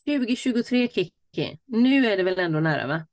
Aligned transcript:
2023 0.00 0.88
Kiki, 0.88 1.58
nu 1.66 2.06
är 2.06 2.16
det 2.16 2.22
väl 2.22 2.38
ändå 2.38 2.60
nära 2.60 2.86
va? 2.86 3.06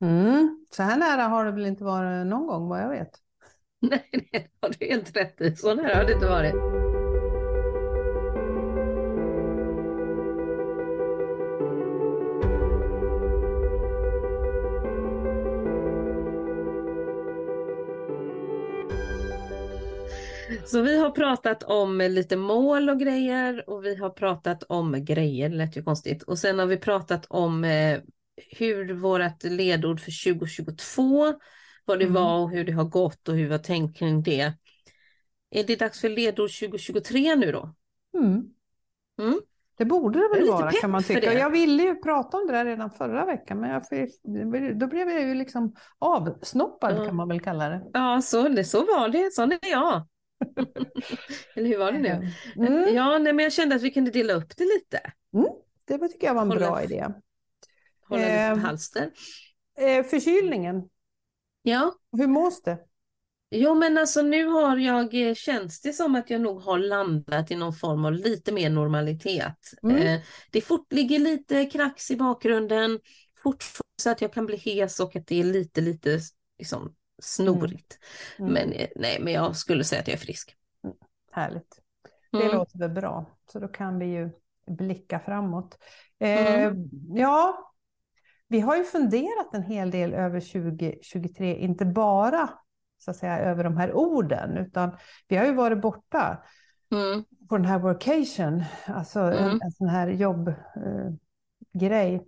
Mm. 0.00 0.66
Så 0.70 0.82
här 0.82 0.96
nära 0.96 1.22
har 1.22 1.44
det 1.44 1.50
väl 1.52 1.66
inte 1.66 1.84
varit 1.84 2.26
någon 2.26 2.46
gång 2.46 2.68
vad 2.68 2.80
jag 2.82 2.88
vet. 2.88 3.10
Nej, 3.80 4.08
det 4.32 4.46
har 4.60 4.74
du 4.78 4.86
helt 4.86 5.16
rätt 5.16 5.40
i. 5.40 5.56
Så 5.56 5.74
nära 5.74 5.96
har 5.96 6.04
det 6.04 6.12
inte 6.12 6.28
varit. 6.28 6.85
Så 20.66 20.82
vi 20.82 20.98
har 20.98 21.10
pratat 21.10 21.62
om 21.62 21.98
lite 21.98 22.36
mål 22.36 22.90
och 22.90 23.00
grejer 23.00 23.70
och 23.70 23.84
vi 23.84 23.96
har 23.96 24.10
pratat 24.10 24.62
om 24.62 25.04
grejer, 25.04 25.48
det 25.48 25.56
lät 25.56 25.76
ju 25.76 25.82
konstigt. 25.82 26.22
Och 26.22 26.38
sen 26.38 26.58
har 26.58 26.66
vi 26.66 26.76
pratat 26.76 27.26
om 27.28 27.64
eh, 27.64 27.98
hur 28.58 28.94
vårt 28.94 29.44
ledord 29.44 30.00
för 30.00 30.32
2022, 30.34 31.34
vad 31.84 31.98
det 31.98 32.04
Mm. 32.04 32.14
var 32.14 32.38
och 32.38 32.50
hur 32.50 32.64
det 32.64 32.72
har 32.72 32.84
gått 32.84 33.28
och 33.28 33.34
hur 33.34 33.44
vi 33.46 33.52
har 33.52 33.58
tänkt 33.58 33.98
kring 33.98 34.22
det. 34.22 34.52
Är 35.50 35.64
det 35.64 35.76
dags 35.78 36.00
för 36.00 36.08
ledord 36.08 36.50
2023 36.60 37.36
nu 37.36 37.52
då? 37.52 37.74
Mm. 38.18 38.42
Mm. 39.22 39.40
Det 39.78 39.84
borde 39.84 40.18
det 40.18 40.28
väl 40.28 40.40
lite 40.40 40.52
vara 40.52 40.70
kan 40.72 40.90
man 40.90 41.02
tycka. 41.02 41.20
det. 41.20 41.38
Jag 41.38 41.50
ville 41.50 41.82
ju 41.82 41.94
prata 41.96 42.36
om 42.36 42.46
det 42.46 42.52
där 42.52 42.64
redan 42.64 42.90
förra 42.90 43.24
veckan 43.24 43.60
men 43.60 43.80
fick- 43.80 44.22
då 44.80 44.86
blev 44.86 45.10
jag 45.10 45.22
ju 45.22 45.34
liksom 45.34 45.74
avsnoppad 45.98 46.96
Ja. 46.98 47.04
kan 47.06 47.16
man 47.16 47.28
väl 47.28 47.40
kalla 47.40 47.68
det. 47.68 47.82
Ja, 47.92 48.20
så, 48.22 48.48
det, 48.48 48.64
så 48.64 48.78
var 48.78 49.08
det. 49.08 49.32
Sån 49.32 49.52
är 49.52 49.58
jag. 49.70 50.06
Eller 51.54 51.68
hur 51.68 51.78
var 51.78 51.92
det 51.92 51.98
nu? 51.98 52.30
Mm. 52.66 52.94
Ja, 52.94 53.18
nej, 53.18 53.32
men 53.32 53.42
jag 53.42 53.52
kände 53.52 53.74
att 53.76 53.82
vi 53.82 53.90
kunde 53.90 54.10
dela 54.10 54.32
upp 54.32 54.56
det 54.56 54.64
lite. 54.64 55.00
Det 55.86 55.96
var- 55.96 56.08
tycker 56.08 56.26
jag 56.26 56.34
var 56.34 56.42
en 56.42 56.48
Hålla- 56.48 56.60
bra 56.70 56.82
idé. 56.82 57.06
Hålla 58.08 58.22
lite 58.22 58.32
Ehm. 58.32 58.58
halster. 58.58 59.10
Eh, 59.78 60.04
förkylningen, 60.04 60.88
Ja, 61.62 61.92
hur 62.16 62.26
mås 62.26 62.62
det? 62.62 62.78
Jo 63.50 63.74
men 63.74 63.98
alltså 63.98 64.22
nu 64.22 64.46
har 64.46 64.76
jag, 64.76 65.28
eh, 65.28 65.34
känns 65.34 65.80
det 65.80 65.92
som 65.92 66.14
att 66.14 66.30
jag 66.30 66.40
nog 66.40 66.60
har 66.62 66.78
landat 66.78 67.50
i 67.50 67.54
någon 67.56 67.72
form 67.72 68.04
av 68.04 68.12
lite 68.12 68.52
mer 68.52 68.70
normalitet. 68.70 69.58
Mm. 69.82 69.96
Eh, 69.96 70.20
det 70.50 70.60
fort, 70.60 70.92
ligger 70.92 71.18
lite 71.18 71.64
krax 71.64 72.10
i 72.10 72.16
bakgrunden, 72.16 73.00
fortfarande 73.42 73.82
så 74.02 74.10
att 74.10 74.20
jag 74.20 74.32
kan 74.32 74.46
bli 74.46 74.56
hes 74.56 75.00
och 75.00 75.16
att 75.16 75.26
det 75.26 75.40
är 75.40 75.44
lite, 75.44 75.80
lite 75.80 76.18
liksom, 76.58 76.94
snorigt. 77.22 77.98
Mm. 78.38 78.52
Men 78.52 78.72
eh, 78.72 78.88
nej, 78.96 79.18
men 79.20 79.32
jag 79.32 79.56
skulle 79.56 79.84
säga 79.84 80.00
att 80.00 80.08
jag 80.08 80.14
är 80.14 80.18
frisk. 80.18 80.56
Härligt. 81.32 81.80
Det 82.32 82.42
Mm. 82.42 82.56
låter 82.56 82.78
väl 82.78 82.90
bra. 82.90 83.26
Så 83.52 83.58
då 83.58 83.68
kan 83.68 83.98
vi 83.98 84.06
ju 84.06 84.30
blicka 84.66 85.18
framåt. 85.20 85.78
Eh, 86.18 86.72
Ja, 87.14 87.72
vi 88.48 88.60
har 88.60 88.76
ju 88.76 88.84
funderat 88.84 89.54
en 89.54 89.62
hel 89.62 89.90
del 89.90 90.14
över 90.14 90.40
2023, 90.40 91.56
inte 91.56 91.84
bara 91.84 92.50
så 92.98 93.10
att 93.10 93.16
säga 93.16 93.38
över 93.38 93.64
de 93.64 93.76
här 93.76 93.92
orden, 93.92 94.56
utan 94.56 94.96
vi 95.28 95.36
har 95.36 95.44
ju 95.46 95.54
varit 95.54 95.80
borta 95.80 96.44
Mm. 96.92 97.24
på 97.48 97.56
den 97.56 97.66
här 97.66 97.78
workation, 97.78 98.64
alltså 98.86 99.20
en, 99.20 99.44
Mm. 99.44 99.58
en 99.62 99.70
sån 99.70 99.88
här 99.88 100.08
jobbgrej. 100.08 100.56
Eh, 100.76 101.12
grej. 101.72 102.26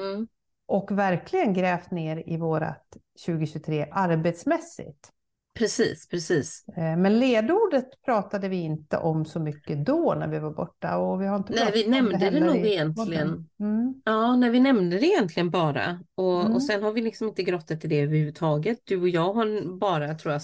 Mm. 0.00 0.28
Och 0.68 0.98
verkligen 0.98 1.54
grävt 1.54 1.90
ner 1.90 2.22
i 2.26 2.36
vårat 2.36 2.96
2023 3.26 3.86
arbetsmässigt. 3.92 5.12
Precis, 5.54 6.08
precis. 6.08 6.64
Eh, 6.68 6.96
Men 6.96 7.18
ledordet 7.18 8.02
pratade 8.04 8.48
vi 8.48 8.56
inte 8.56 8.96
om 8.98 9.24
så 9.24 9.40
mycket 9.40 9.86
då 9.86 10.14
när 10.18 10.28
vi 10.28 10.38
var 10.38 10.50
borta. 10.50 10.98
Och 10.98 11.22
vi 11.22 11.26
har 11.26 11.36
inte 11.36 11.52
Nej, 11.52 11.70
vi 11.74 11.88
nämnde 11.88 12.12
det 12.12 12.24
heller 12.24 12.40
nog 12.46 12.56
i 12.56 12.72
egentligen. 12.72 13.48
Mm. 13.60 14.02
Ja, 14.04 14.36
när 14.36 14.50
vi 14.50 14.60
nämnde 14.60 14.98
det 14.98 15.06
egentligen 15.06 15.50
bara. 15.50 16.00
Och, 16.14 16.40
Mm. 16.40 16.52
och 16.54 16.62
sen 16.62 16.82
har 16.82 16.92
vi 16.92 17.02
liksom 17.02 17.28
inte 17.28 17.42
grottat 17.42 17.84
i 17.84 17.88
det 17.88 18.00
överhuvudtaget. 18.00 18.78
Du 18.84 19.00
och 19.00 19.08
jag 19.08 19.32
har 19.34 19.78
bara, 19.78 20.14
tror 20.14 20.32
jag, 20.32 20.42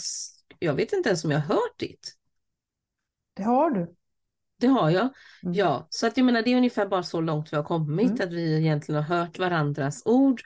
jag 0.59 0.75
vet 0.75 0.93
inte 0.93 1.09
ens 1.09 1.25
om 1.25 1.31
jag 1.31 1.39
har 1.41 1.55
hört 1.55 1.79
ditt. 1.79 2.15
Det 3.35 3.43
har 3.43 3.71
du. 3.71 3.95
Det 4.65 4.71
har 4.71 4.91
jag. 4.91 5.09
Mm. 5.43 5.55
Ja, 5.55 5.87
så 5.91 6.07
att 6.07 6.17
jag 6.17 6.25
menar 6.27 6.43
det 6.43 6.53
är 6.53 6.57
ungefär 6.57 6.87
bara 6.87 7.03
så 7.03 7.21
långt 7.21 7.53
vi 7.53 7.57
har 7.57 7.65
kommit, 7.65 8.11
Mm. 8.11 8.29
att 8.29 8.33
vi 8.33 8.57
egentligen 8.59 9.03
har 9.03 9.17
hört 9.17 9.39
varandras 9.39 10.03
ord. 10.05 10.43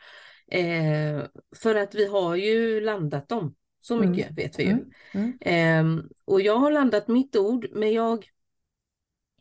Eh, 0.50 1.22
för 1.56 1.74
att 1.74 1.94
vi 1.94 2.06
har 2.06 2.36
ju 2.36 2.80
landat 2.80 3.28
dem. 3.28 3.54
Så 3.80 3.94
Mm. 3.96 4.10
mycket 4.10 4.38
vet 4.38 4.58
vi 4.58 4.62
ju. 4.62 4.70
Mm. 4.70 4.90
Mm. 5.14 5.38
Ehm, 5.40 6.08
och 6.24 6.40
jag 6.40 6.56
har 6.56 6.70
landat 6.70 7.08
mitt 7.08 7.36
ord, 7.36 7.66
men 7.72 7.92
jag, 7.92 8.26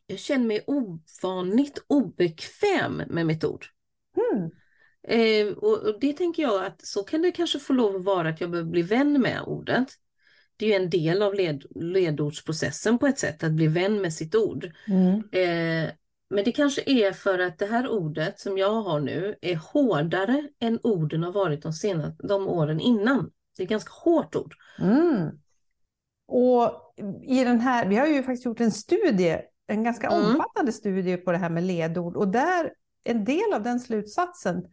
jag 0.08 0.20
känner 0.20 0.46
mig 0.46 0.64
ovanligt 0.68 1.84
obekväm 1.88 2.98
med 3.08 3.26
mitt 3.26 3.44
ord. 3.44 3.66
Mm. 4.16 4.50
Eh, 5.08 5.54
och, 5.54 5.78
och 5.84 6.00
det 6.00 6.14
tänker 6.14 6.44
jag 6.44 6.66
att 6.66 6.86
så 6.86 7.04
kan 7.04 7.22
det 7.22 7.32
kanske 7.32 7.59
få 7.59 7.74
lov 7.74 7.96
att 7.96 8.04
vara 8.04 8.30
att 8.30 8.42
jag 8.42 8.52
behöver 8.52 8.72
bli 8.72 8.82
vän 8.82 9.22
med 9.22 9.42
ordet. 9.46 9.88
Det 10.57 10.66
är 10.66 10.69
ju 10.69 10.75
en 10.75 10.90
del 10.90 11.22
av 11.22 11.34
led, 11.34 11.66
ledordsprocessen 11.75 12.97
på 12.97 13.07
ett 13.07 13.19
sätt, 13.19 13.44
att 13.44 13.51
bli 13.51 13.68
vän 13.68 14.01
med 14.01 14.13
sitt 14.13 14.35
ord. 14.35 14.72
Mm. 14.88 15.13
Eh, 15.31 15.91
men 16.29 16.44
det 16.44 16.51
kanske 16.51 16.81
är 16.85 17.12
för 17.12 17.40
att 17.40 17.59
det 17.59 17.66
här 17.66 17.88
ordet 17.88 18.40
som 18.40 18.57
jag 18.57 18.81
har 18.81 19.00
nu 19.00 19.35
är 19.41 19.56
hårdare 19.56 20.47
än 20.59 20.79
orden 20.84 21.23
har 21.23 21.31
varit 21.31 21.62
de, 21.62 21.73
senaste, 21.73 22.28
de 22.28 22.47
åren 22.47 22.79
innan. 22.79 23.31
Det 23.57 23.63
är 23.63 23.66
ett 23.66 23.69
ganska 23.69 23.91
hårt 23.94 24.35
ord. 24.35 24.53
Mm. 24.79 25.29
Och 26.28 26.94
i 27.23 27.44
den 27.44 27.59
här, 27.59 27.88
vi 27.88 27.96
har 27.96 28.07
ju 28.07 28.23
faktiskt 28.23 28.46
gjort 28.46 28.59
en 28.59 28.72
studie, 28.72 29.38
en 29.67 29.84
ganska 29.84 30.07
Mm. 30.07 30.25
omfattande 30.25 30.72
studie 30.72 31.17
på 31.17 31.31
det 31.31 31.38
här 31.38 31.50
med 31.50 31.63
ledord. 31.63 32.16
Och 32.16 32.28
där, 32.28 32.73
en 33.03 33.25
del 33.25 33.53
av 33.53 33.63
den 33.63 33.79
slutsatsen 33.79 34.66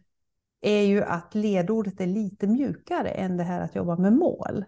är 0.61 0.81
ju 0.81 1.03
att 1.03 1.35
ledordet 1.35 2.01
är 2.01 2.07
lite 2.07 2.47
mjukare 2.47 3.09
än 3.09 3.37
det 3.37 3.43
här 3.43 3.61
att 3.61 3.75
jobba 3.75 3.97
med 3.97 4.13
mål. 4.13 4.65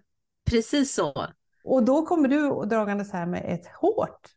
Precis 0.50 0.94
så, 0.94 1.26
Och 1.64 1.84
då 1.84 2.06
kommer 2.06 2.28
du 2.28 2.66
dragandes 2.66 3.12
här 3.12 3.26
med 3.26 3.44
ett 3.54 3.66
hårt 3.80 4.28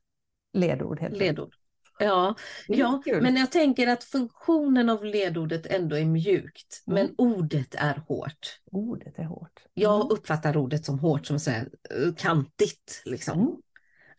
ledord. 0.54 1.00
Helt 1.00 1.18
ledord. 1.18 1.54
Ja, 2.00 2.36
ja, 2.68 3.02
kul. 3.06 3.22
men 3.22 3.36
jag 3.38 3.52
tänker 3.52 3.88
att 3.88 4.04
funktionen 4.04 4.90
av 4.90 5.06
ledordet 5.06 5.66
ändå 5.66 5.96
är 5.98 6.06
mjukt, 6.06 6.84
Mm. 6.88 7.06
men 7.06 7.16
ordet 7.18 7.76
är 7.76 7.96
hårt. 8.08 8.60
Ordet 8.72 9.20
är 9.20 9.24
hårt. 9.24 9.64
Jag 9.74 9.96
Mm. 9.96 10.08
uppfattar 10.10 10.58
ordet 10.58 10.86
som 10.86 11.00
hårt, 11.00 11.26
som 11.26 11.40
så 11.40 11.52
här, 11.52 11.70
eh, 11.90 12.14
kantigt. 12.18 13.02
Liksom. 13.06 13.40
Mm. 13.40 13.56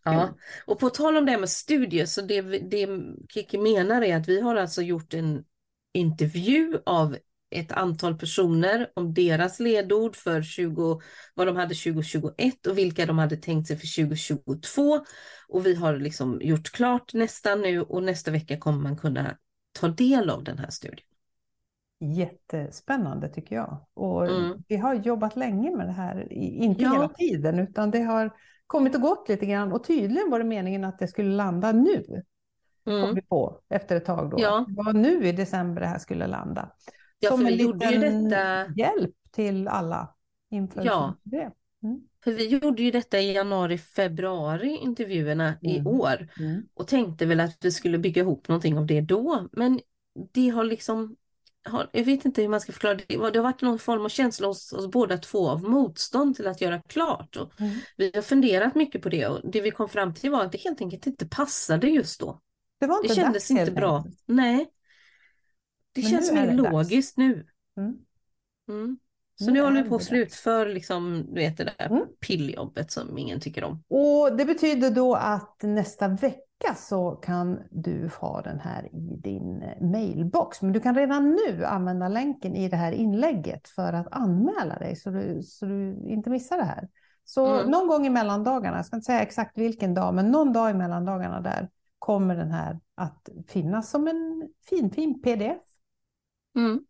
Ja. 0.04 0.34
Och 0.66 0.78
på 0.78 0.90
tal 0.90 1.16
om 1.16 1.24
det 1.26 1.32
här 1.32 1.38
med 1.38 1.48
studier, 1.50 2.06
så 2.06 2.20
det, 2.20 2.40
det 2.42 2.88
Kiki 3.28 3.58
menar 3.58 4.02
är 4.02 4.16
att 4.16 4.28
vi 4.28 4.40
har 4.40 4.56
alltså 4.56 4.82
gjort 4.82 5.14
en 5.14 5.44
intervju 5.94 6.78
av 6.86 7.16
ett 7.52 7.72
antal 7.72 8.18
personer 8.18 8.90
om 8.94 9.14
deras 9.14 9.60
ledord 9.60 10.16
för 10.16 10.42
20, 10.42 11.00
vad 11.34 11.46
de 11.46 11.56
hade 11.56 11.74
2021 11.74 12.66
och 12.66 12.78
vilka 12.78 13.06
de 13.06 13.18
hade 13.18 13.36
tänkt 13.36 13.66
sig 13.68 13.76
för 13.76 14.04
2022. 14.04 15.00
Och 15.48 15.66
vi 15.66 15.74
har 15.74 15.96
liksom 15.96 16.38
gjort 16.42 16.70
klart 16.70 17.14
nästan 17.14 17.60
nu 17.60 17.80
och 17.82 18.02
nästa 18.02 18.30
vecka 18.30 18.58
kommer 18.58 18.78
man 18.82 18.96
kunna 18.96 19.36
ta 19.80 19.88
del 19.88 20.30
av 20.30 20.44
den 20.44 20.58
här 20.58 20.70
studien. 20.70 21.06
Jättespännande 22.00 23.28
tycker 23.28 23.56
jag. 23.56 23.86
Och 23.94 24.26
Mm. 24.26 24.62
vi 24.68 24.76
har 24.76 24.94
jobbat 24.94 25.36
länge 25.36 25.76
med 25.76 25.86
det 25.86 25.92
här, 25.92 26.32
inte 26.32 26.82
Ja. 26.82 26.92
hela 26.92 27.08
tiden, 27.08 27.58
utan 27.58 27.90
det 27.90 28.02
har 28.02 28.30
kommit 28.66 28.94
och 28.94 29.00
gått 29.00 29.28
lite 29.28 29.46
grann. 29.46 29.72
Och 29.72 29.84
tydligen 29.84 30.30
var 30.30 30.38
det 30.38 30.44
meningen 30.44 30.84
att 30.84 30.98
det 30.98 31.08
skulle 31.08 31.30
landa 31.36 31.72
nu, 31.72 32.22
kom 32.84 32.94
Mm. 32.94 33.14
vi 33.14 33.22
på 33.22 33.60
efter 33.70 33.96
ett 33.96 34.04
tag 34.04 34.30
då. 34.30 34.36
Ja. 34.40 34.64
Det 34.68 34.74
var 34.74 34.92
nu 34.92 35.26
i 35.28 35.32
december 35.32 35.80
det 35.80 35.86
här 35.86 35.98
skulle 35.98 36.26
landa. 36.26 36.70
Ja, 37.22 37.30
Som 37.30 37.38
för 37.40 37.46
en 37.46 37.56
vi 37.56 37.62
gjorde 37.62 37.86
ju 37.86 37.98
liten 37.98 38.24
detta 38.28 38.72
hjälp 38.76 39.10
till 39.30 39.68
alla 39.68 40.14
inför 40.50 40.84
Ja. 40.84 41.14
det. 41.22 41.50
Mm. 41.82 42.00
För 42.24 42.32
vi 42.32 42.46
gjorde 42.48 42.82
ju 42.82 42.90
detta 42.90 43.20
i 43.20 43.32
januari, 43.32 43.78
februari, 43.78 44.76
intervjuerna 44.76 45.54
i 45.62 45.78
Mm. 45.78 45.86
år. 45.86 46.28
Mm. 46.38 46.62
Och 46.74 46.88
tänkte 46.88 47.26
väl 47.26 47.40
att 47.40 47.56
vi 47.64 47.70
skulle 47.72 47.98
bygga 47.98 48.22
ihop 48.22 48.48
någonting 48.48 48.78
av 48.78 48.86
det 48.86 49.00
då. 49.00 49.48
Men 49.52 49.80
det 50.32 50.48
har 50.48 50.64
liksom, 50.64 51.16
har, 51.64 51.90
jag 51.92 52.04
vet 52.04 52.24
inte 52.24 52.42
hur 52.42 52.48
man 52.48 52.60
ska 52.60 52.72
förklara 52.72 52.94
det. 52.94 53.04
Det 53.08 53.16
har 53.16 53.30
det 53.30 53.40
varit 53.40 53.62
någon 53.62 53.78
form 53.78 54.04
av 54.04 54.08
känsla 54.08 54.46
hos 54.46 54.72
oss 54.72 54.86
båda 54.90 55.18
två 55.18 55.48
av 55.48 55.62
motstånd 55.62 56.36
till 56.36 56.46
att 56.46 56.60
göra 56.60 56.82
klart. 56.82 57.36
Och 57.36 57.60
Mm. 57.60 57.72
vi 57.96 58.10
har 58.14 58.22
funderat 58.22 58.74
mycket 58.74 59.02
på 59.02 59.08
det 59.08 59.26
och 59.26 59.50
det 59.50 59.60
vi 59.60 59.70
kom 59.70 59.88
fram 59.88 60.14
till 60.14 60.30
var 60.30 60.42
att 60.44 60.52
det 60.52 60.60
helt 60.60 60.80
enkelt 60.80 61.06
inte 61.06 61.26
passade 61.28 61.86
just 61.88 62.20
då. 62.20 62.40
Det 62.80 62.86
var 62.86 63.02
Det 63.02 63.06
inte 63.08 63.14
kändes 63.14 63.48
dags, 63.48 63.60
inte 63.60 63.72
bra. 63.72 64.04
Nej. 64.26 64.66
Det 65.92 66.02
Men 66.02 66.10
känns 66.10 66.32
mer 66.32 66.46
det 66.46 66.56
dags. 66.62 66.72
logiskt 66.72 67.16
nu. 67.16 67.46
Mm. 67.76 67.96
Mm. 68.68 68.98
Så 69.38 69.44
Nu 69.46 69.52
nu 69.52 69.60
håller 69.60 69.82
vi 69.82 69.88
på 69.88 69.94
att 69.96 70.02
slutför 70.02 70.66
liksom, 70.66 71.26
du 71.28 71.34
vet 71.40 71.56
det 71.56 71.64
där 71.78 71.86
Mm. 71.86 72.02
pilljobbet 72.26 72.90
som 72.90 73.18
ingen 73.18 73.40
tycker 73.40 73.64
om. 73.64 73.82
Och 73.88 74.36
det 74.36 74.44
betyder 74.44 74.90
då 74.90 75.14
att 75.14 75.62
nästa 75.62 76.08
vecka 76.08 76.74
så 76.76 77.10
kan 77.10 77.60
du 77.70 78.10
ha 78.20 78.42
den 78.42 78.60
här 78.60 78.86
i 78.94 79.16
din 79.16 79.62
mailbox. 79.80 80.62
Men 80.62 80.72
du 80.72 80.80
kan 80.80 80.94
redan 80.94 81.30
nu 81.46 81.64
använda 81.64 82.08
länken 82.08 82.56
i 82.56 82.68
det 82.68 82.76
här 82.76 82.92
inlägget 82.92 83.68
för 83.68 83.92
att 83.92 84.06
anmäla 84.10 84.78
dig 84.78 84.96
så 84.96 85.10
du, 85.10 85.42
så 85.42 85.66
du 85.66 85.96
inte 86.08 86.30
missar 86.30 86.56
det 86.58 86.64
här. 86.64 86.88
Så 87.24 87.46
Mm. 87.54 87.70
någon 87.70 87.88
gång 87.88 88.06
i 88.06 88.10
mellandagarna, 88.10 88.76
jag 88.76 88.86
ska 88.86 88.96
inte 88.96 89.04
säga 89.06 89.22
exakt 89.22 89.58
vilken 89.58 89.94
dag, 89.94 90.14
men 90.14 90.30
någon 90.30 90.52
dag 90.52 90.70
i 90.70 90.74
mellandagarna 90.74 91.40
där 91.40 91.68
kommer 91.98 92.36
den 92.36 92.50
här 92.50 92.78
att 92.94 93.28
finnas 93.48 93.90
som 93.90 94.08
en 94.08 94.48
fin, 94.68 94.90
fin 94.90 95.22
pdf 95.22 95.58
Mm. 96.56 96.84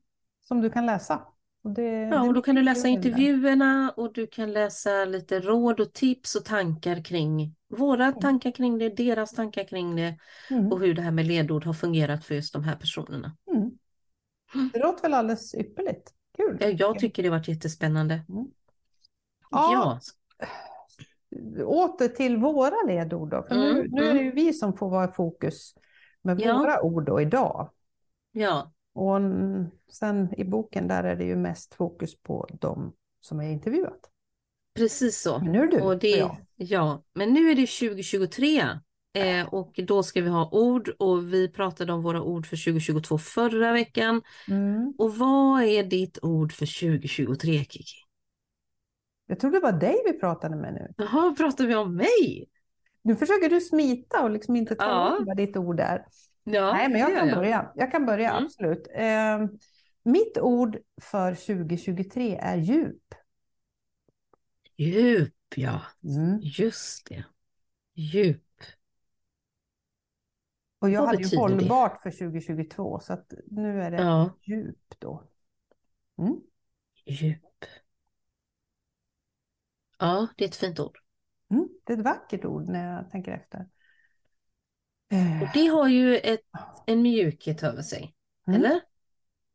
som 0.49 0.61
du 0.61 0.70
kan 0.70 0.87
läsa. 0.87 1.26
Och 1.64 1.70
det, 1.70 1.91
Ja, 1.91 2.23
och 2.26 2.35
då 2.35 2.43
kan 2.43 2.55
du 2.55 2.62
läsa 2.62 2.88
intervjuerna 2.88 3.91
och 3.97 4.12
du 4.12 4.26
kan 4.26 4.53
läsa 4.53 5.05
lite 5.05 5.41
råd 5.41 5.81
och 5.81 5.93
tips 5.93 6.35
och 6.35 6.44
tankar 6.44 7.05
kring 7.05 7.55
våra 7.69 8.12
tankar 8.12 8.50
kring 8.50 8.79
det, 8.79 8.88
deras 8.88 9.32
tankar 9.32 9.64
kring 9.64 9.97
det 9.97 10.19
Mm. 10.50 10.73
och 10.73 10.81
hur 10.81 10.94
det 10.94 11.03
här 11.03 11.11
med 11.11 11.26
ledord 11.26 11.64
har 11.64 11.73
fungerat 11.73 12.25
för 12.25 12.35
just 12.35 12.53
de 12.53 12.64
här 12.64 12.76
personerna. 12.76 13.37
Mm. 13.47 13.70
Det 14.73 14.79
låter 14.79 15.03
väl 15.03 15.14
alldeles 15.14 15.55
ypperligt. 15.55 16.14
Kul. 16.37 16.56
Ja, 16.61 16.69
jag 16.69 16.99
tycker 16.99 17.23
det 17.23 17.31
varit 17.31 17.49
jättespännande. 17.49 18.25
Mm. 18.29 18.47
Ja, 19.50 20.00
Åter 21.64 22.09
till 22.09 22.37
våra 22.37 22.82
ledord 22.87 23.31
då, 23.31 23.43
för 23.43 23.55
nu, 23.55 23.70
Mm, 23.70 23.87
nu 23.91 24.00
är 24.03 24.06
det 24.06 24.20
mm. 24.20 24.25
ju 24.25 24.32
vi 24.32 24.53
som 24.53 24.76
får 24.76 24.91
vara 24.91 25.09
i 25.11 25.12
fokus 25.12 25.75
med 26.23 26.41
Ja. 26.41 26.59
våra 26.59 26.82
ord 26.82 27.06
då 27.06 27.20
idag. 27.20 27.70
ja, 28.32 28.73
Och 28.94 29.19
sen 29.93 30.35
i 30.41 30.44
boken 30.44 30.89
där 30.89 31.05
är 31.05 31.17
det 31.17 31.25
ju 31.25 31.37
mest 31.37 31.75
fokus 31.75 32.23
på 32.23 32.49
de 32.61 32.93
som 33.21 33.41
är 33.41 33.50
intervjuat. 33.50 34.11
precis 34.75 35.21
så. 35.23 35.39
Men 35.39 35.53
nu 35.53 35.62
är 35.62 35.67
du 35.67 35.81
Och 35.81 35.99
det, 35.99 36.23
och 36.23 36.31
jag. 36.31 36.37
ja, 36.56 37.03
men 37.15 37.33
nu 37.33 37.50
är 37.50 37.55
det 37.55 37.67
2023 37.67 38.62
eh, 39.15 39.55
och 39.55 39.81
då 39.87 40.03
ska 40.03 40.21
vi 40.23 40.29
ha 40.29 40.50
ord 40.53 40.89
och 40.99 41.33
vi 41.35 41.49
pratade 41.49 41.93
om 41.93 42.03
våra 42.03 42.23
ord 42.23 42.47
för 42.47 42.56
2022 42.65 43.19
förra 43.19 43.73
veckan. 43.73 44.23
Mm. 44.49 44.95
Och 44.99 45.17
vad 45.17 45.62
är 45.62 45.83
ditt 45.85 46.19
ord 46.23 46.53
för 46.53 46.81
2023 46.81 47.53
Kiki? 47.59 47.85
Jag 49.27 49.41
tror 49.41 49.50
det 49.50 49.61
var 49.61 49.73
dig 49.73 49.97
vi 50.05 50.12
pratade 50.21 50.56
med 50.56 50.75
nu. 50.75 50.93
Jaha, 50.97 51.35
pratar 51.38 51.67
vi 51.67 51.75
om 51.75 51.97
mig? 51.97 52.49
Nu 53.03 53.17
försöker 53.17 53.49
du 53.50 53.61
smita 53.61 54.23
och 54.23 54.31
liksom 54.31 54.56
inte 54.56 54.75
tala 54.75 55.17
Ja. 55.19 55.25
vad 55.27 55.37
ditt 55.37 55.56
ord 55.56 55.81
är. 55.81 56.05
Ja, 56.44 56.73
Nej, 56.73 56.89
men 56.89 57.00
jag 57.00 57.15
kan 57.17 57.29
gör 57.29 57.37
börja. 57.37 57.73
Jag 57.75 57.91
kan 57.93 58.06
börja, 58.06 58.31
Mm. 58.31 58.44
absolut. 58.44 58.87
Eh, 58.94 59.47
mitt 60.03 60.39
ord 60.39 60.79
för 61.03 61.35
2023 61.35 62.37
är 62.37 62.56
djup. 62.56 63.15
Djup, 64.77 65.35
ja. 65.56 65.83
Mm. 66.05 66.39
Just 66.43 67.06
det. 67.09 67.25
Djup. 67.94 68.43
Och 70.79 70.91
jag 70.91 71.00
Vad 71.00 71.09
hade 71.09 71.19
ju 71.19 71.25
betyder 71.25 71.43
det? 71.49 71.55
hållbart 71.55 72.03
för 72.03 72.11
2022, 72.11 73.00
så 73.00 73.12
att 73.12 73.33
nu 73.47 73.83
är 73.83 73.91
det 73.91 73.97
Ja, 73.97 74.37
djup 74.43 74.95
då. 74.99 75.25
Mm. 76.19 76.41
djup. 77.06 77.43
Ja, 79.99 80.29
det 80.37 80.45
är 80.45 80.49
ett 80.49 80.56
fint 80.56 80.81
ord. 80.81 80.99
Mm. 81.50 81.69
Det 81.85 81.93
är 81.93 81.99
ett 81.99 82.05
vackert 82.05 82.45
ord 82.45 82.69
när 82.69 82.95
jag 82.97 83.11
tänker 83.11 83.33
efter. 83.33 83.67
Eh, 85.12 85.43
Och 85.43 85.49
det 85.55 85.67
har 85.67 85.88
ju 85.88 86.17
ett, 86.17 86.41
en 86.87 87.03
mjukhet 87.03 87.62
över 87.62 87.82
sig. 87.82 88.14
Mm. 88.47 88.61
Eller? 88.61 88.81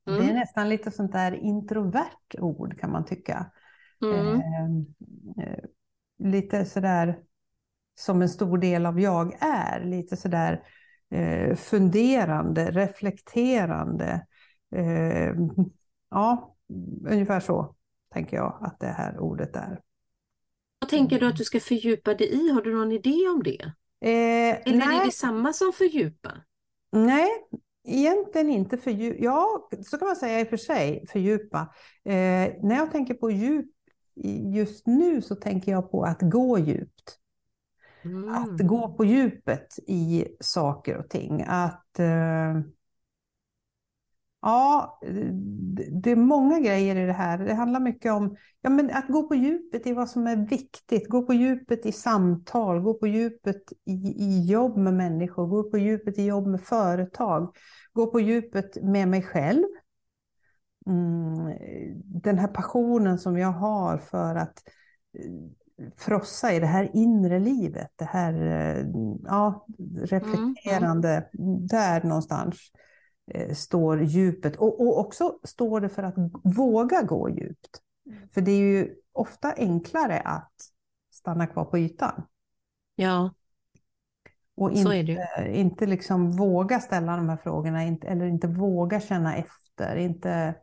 Det 0.05 0.11
är 0.11 0.21
Mm. 0.21 0.35
nästan 0.35 0.69
lite 0.69 0.91
sånt 0.91 1.11
där 1.11 1.31
introvert 1.31 2.35
ord 2.39 2.79
kan 2.79 2.91
man 2.91 3.05
tycka. 3.05 3.51
Mm. 4.01 4.35
Eh, 4.35 5.45
eh, 5.47 5.59
lite 6.19 6.65
sådär 6.65 7.19
som 7.95 8.21
en 8.21 8.29
stor 8.29 8.57
del 8.57 8.85
av 8.85 8.99
jag 8.99 9.37
är. 9.39 9.83
Lite 9.85 10.17
sådär 10.17 10.63
eh, 11.09 11.55
funderande, 11.55 12.71
reflekterande. 12.71 14.25
Eh, 14.75 15.33
ja, 16.09 16.55
ungefär 17.07 17.39
så 17.39 17.75
tänker 18.13 18.37
jag 18.37 18.57
att 18.61 18.79
det 18.79 18.87
här 18.87 19.19
ordet 19.19 19.55
är. 19.55 19.81
Vad 20.79 20.89
tänker 20.89 21.19
du 21.19 21.27
att 21.27 21.37
du 21.37 21.43
ska 21.43 21.59
fördjupa 21.59 22.13
dig 22.13 22.27
i? 22.33 22.49
Har 22.51 22.61
du 22.61 22.73
någon 22.75 22.91
idé 22.91 23.27
om 23.35 23.43
det? 23.43 23.71
Eh, 24.01 24.09
Eller 24.67 24.87
är 24.87 24.87
nej, 24.87 25.05
det 25.05 25.11
samma 25.11 25.53
som 25.53 25.73
fördjupa? 25.73 26.31
nej, 26.91 27.29
egentligen 27.87 28.49
inte 28.49 28.77
fördjupa. 28.77 29.17
Ja, 29.23 29.69
så 29.85 29.97
kan 29.97 30.07
man 30.07 30.15
säga 30.15 30.39
i 30.39 30.43
och 30.43 30.47
för 30.49 30.57
sig, 30.57 31.05
fördjupa. 31.07 31.59
Eh, 32.05 32.53
när 32.63 32.75
jag 32.75 32.91
tänker 32.91 33.13
på 33.13 33.31
djup 33.31 33.65
just 34.53 34.87
nu 34.87 35.21
så 35.21 35.35
tänker 35.35 35.71
jag 35.71 35.91
på 35.91 36.03
att 36.03 36.21
gå 36.21 36.59
djupt. 36.59 37.19
Att 38.25 38.59
Mm. 38.59 38.67
gå 38.67 38.93
på 38.93 39.05
djupet 39.05 39.79
i 39.87 40.27
saker 40.39 40.97
och 40.97 41.09
ting. 41.09 41.43
Att 41.47 41.99
eh, 41.99 42.61
ja, 44.47 44.99
det, 45.91 46.11
är 46.11 46.15
många 46.15 46.59
grejer 46.59 46.95
i 46.95 47.05
det 47.05 47.13
här. 47.13 47.37
Det 47.37 47.53
handlar 47.53 47.79
mycket 47.79 48.11
om 48.11 48.35
ja, 48.61 48.69
men 48.69 48.91
att 48.91 49.07
gå 49.07 49.27
på 49.27 49.35
djupet 49.35 49.87
i 49.87 49.93
vad 49.93 50.09
som 50.09 50.27
är 50.27 50.35
viktigt. 50.35 51.09
Gå 51.09 51.25
på 51.25 51.33
djupet 51.33 51.85
i 51.85 51.91
samtal, 51.91 52.81
gå 52.81 52.93
på 52.93 53.07
djupet 53.07 53.73
i, 53.85 53.93
i 54.23 54.45
jobb 54.45 54.77
med 54.77 54.93
människor, 54.93 55.47
gå 55.47 55.63
på 55.63 55.77
djupet 55.77 56.17
i 56.17 56.25
jobb 56.25 56.47
med 56.47 56.61
företag, 56.61 57.55
gå 57.93 58.07
på 58.07 58.19
djupet 58.19 58.83
med 58.83 59.07
mig 59.07 59.21
själv. 59.21 59.63
Mm, 60.85 61.57
den 62.23 62.37
här 62.37 62.47
passionen 62.47 63.19
som 63.19 63.37
jag 63.37 63.51
har 63.51 63.97
för 63.97 64.35
att 64.35 64.63
eh, 65.19 65.91
frossa 65.97 66.53
i 66.53 66.59
det 66.59 66.65
här 66.65 66.89
inre 66.93 67.39
livet, 67.39 67.91
det 67.95 68.05
här 68.05 68.33
eh, 68.33 68.85
ja, 69.23 69.65
reflekterande, 70.01 71.29
där 71.69 72.03
någonstans 72.03 72.71
står 73.53 74.03
djupet. 74.03 74.55
Och, 74.55 74.81
och 74.81 74.99
också 74.99 75.39
står 75.43 75.81
det 75.81 75.89
för 75.89 76.03
att 76.03 76.15
våga 76.43 77.01
gå 77.01 77.29
djupt. 77.29 77.81
För 78.31 78.41
det 78.41 78.51
är 78.51 78.59
ju 78.59 78.95
ofta 79.11 79.53
enklare 79.53 80.19
att 80.19 80.53
stanna 81.11 81.47
kvar 81.47 81.65
på 81.65 81.77
ytan. 81.79 82.23
Ja, 82.95 83.33
Och 84.55 84.77
så 84.77 84.93
inte, 84.93 85.11
är 85.11 85.43
det 85.43 85.57
inte 85.57 85.85
liksom 85.85 86.31
våga 86.31 86.79
ställa 86.79 87.17
de 87.17 87.29
här 87.29 87.37
frågorna, 87.37 87.83
inte, 87.83 88.07
eller 88.07 88.25
inte 88.25 88.47
våga 88.47 88.99
känna 88.99 89.35
efter. 89.35 89.95
Inte, 89.95 90.55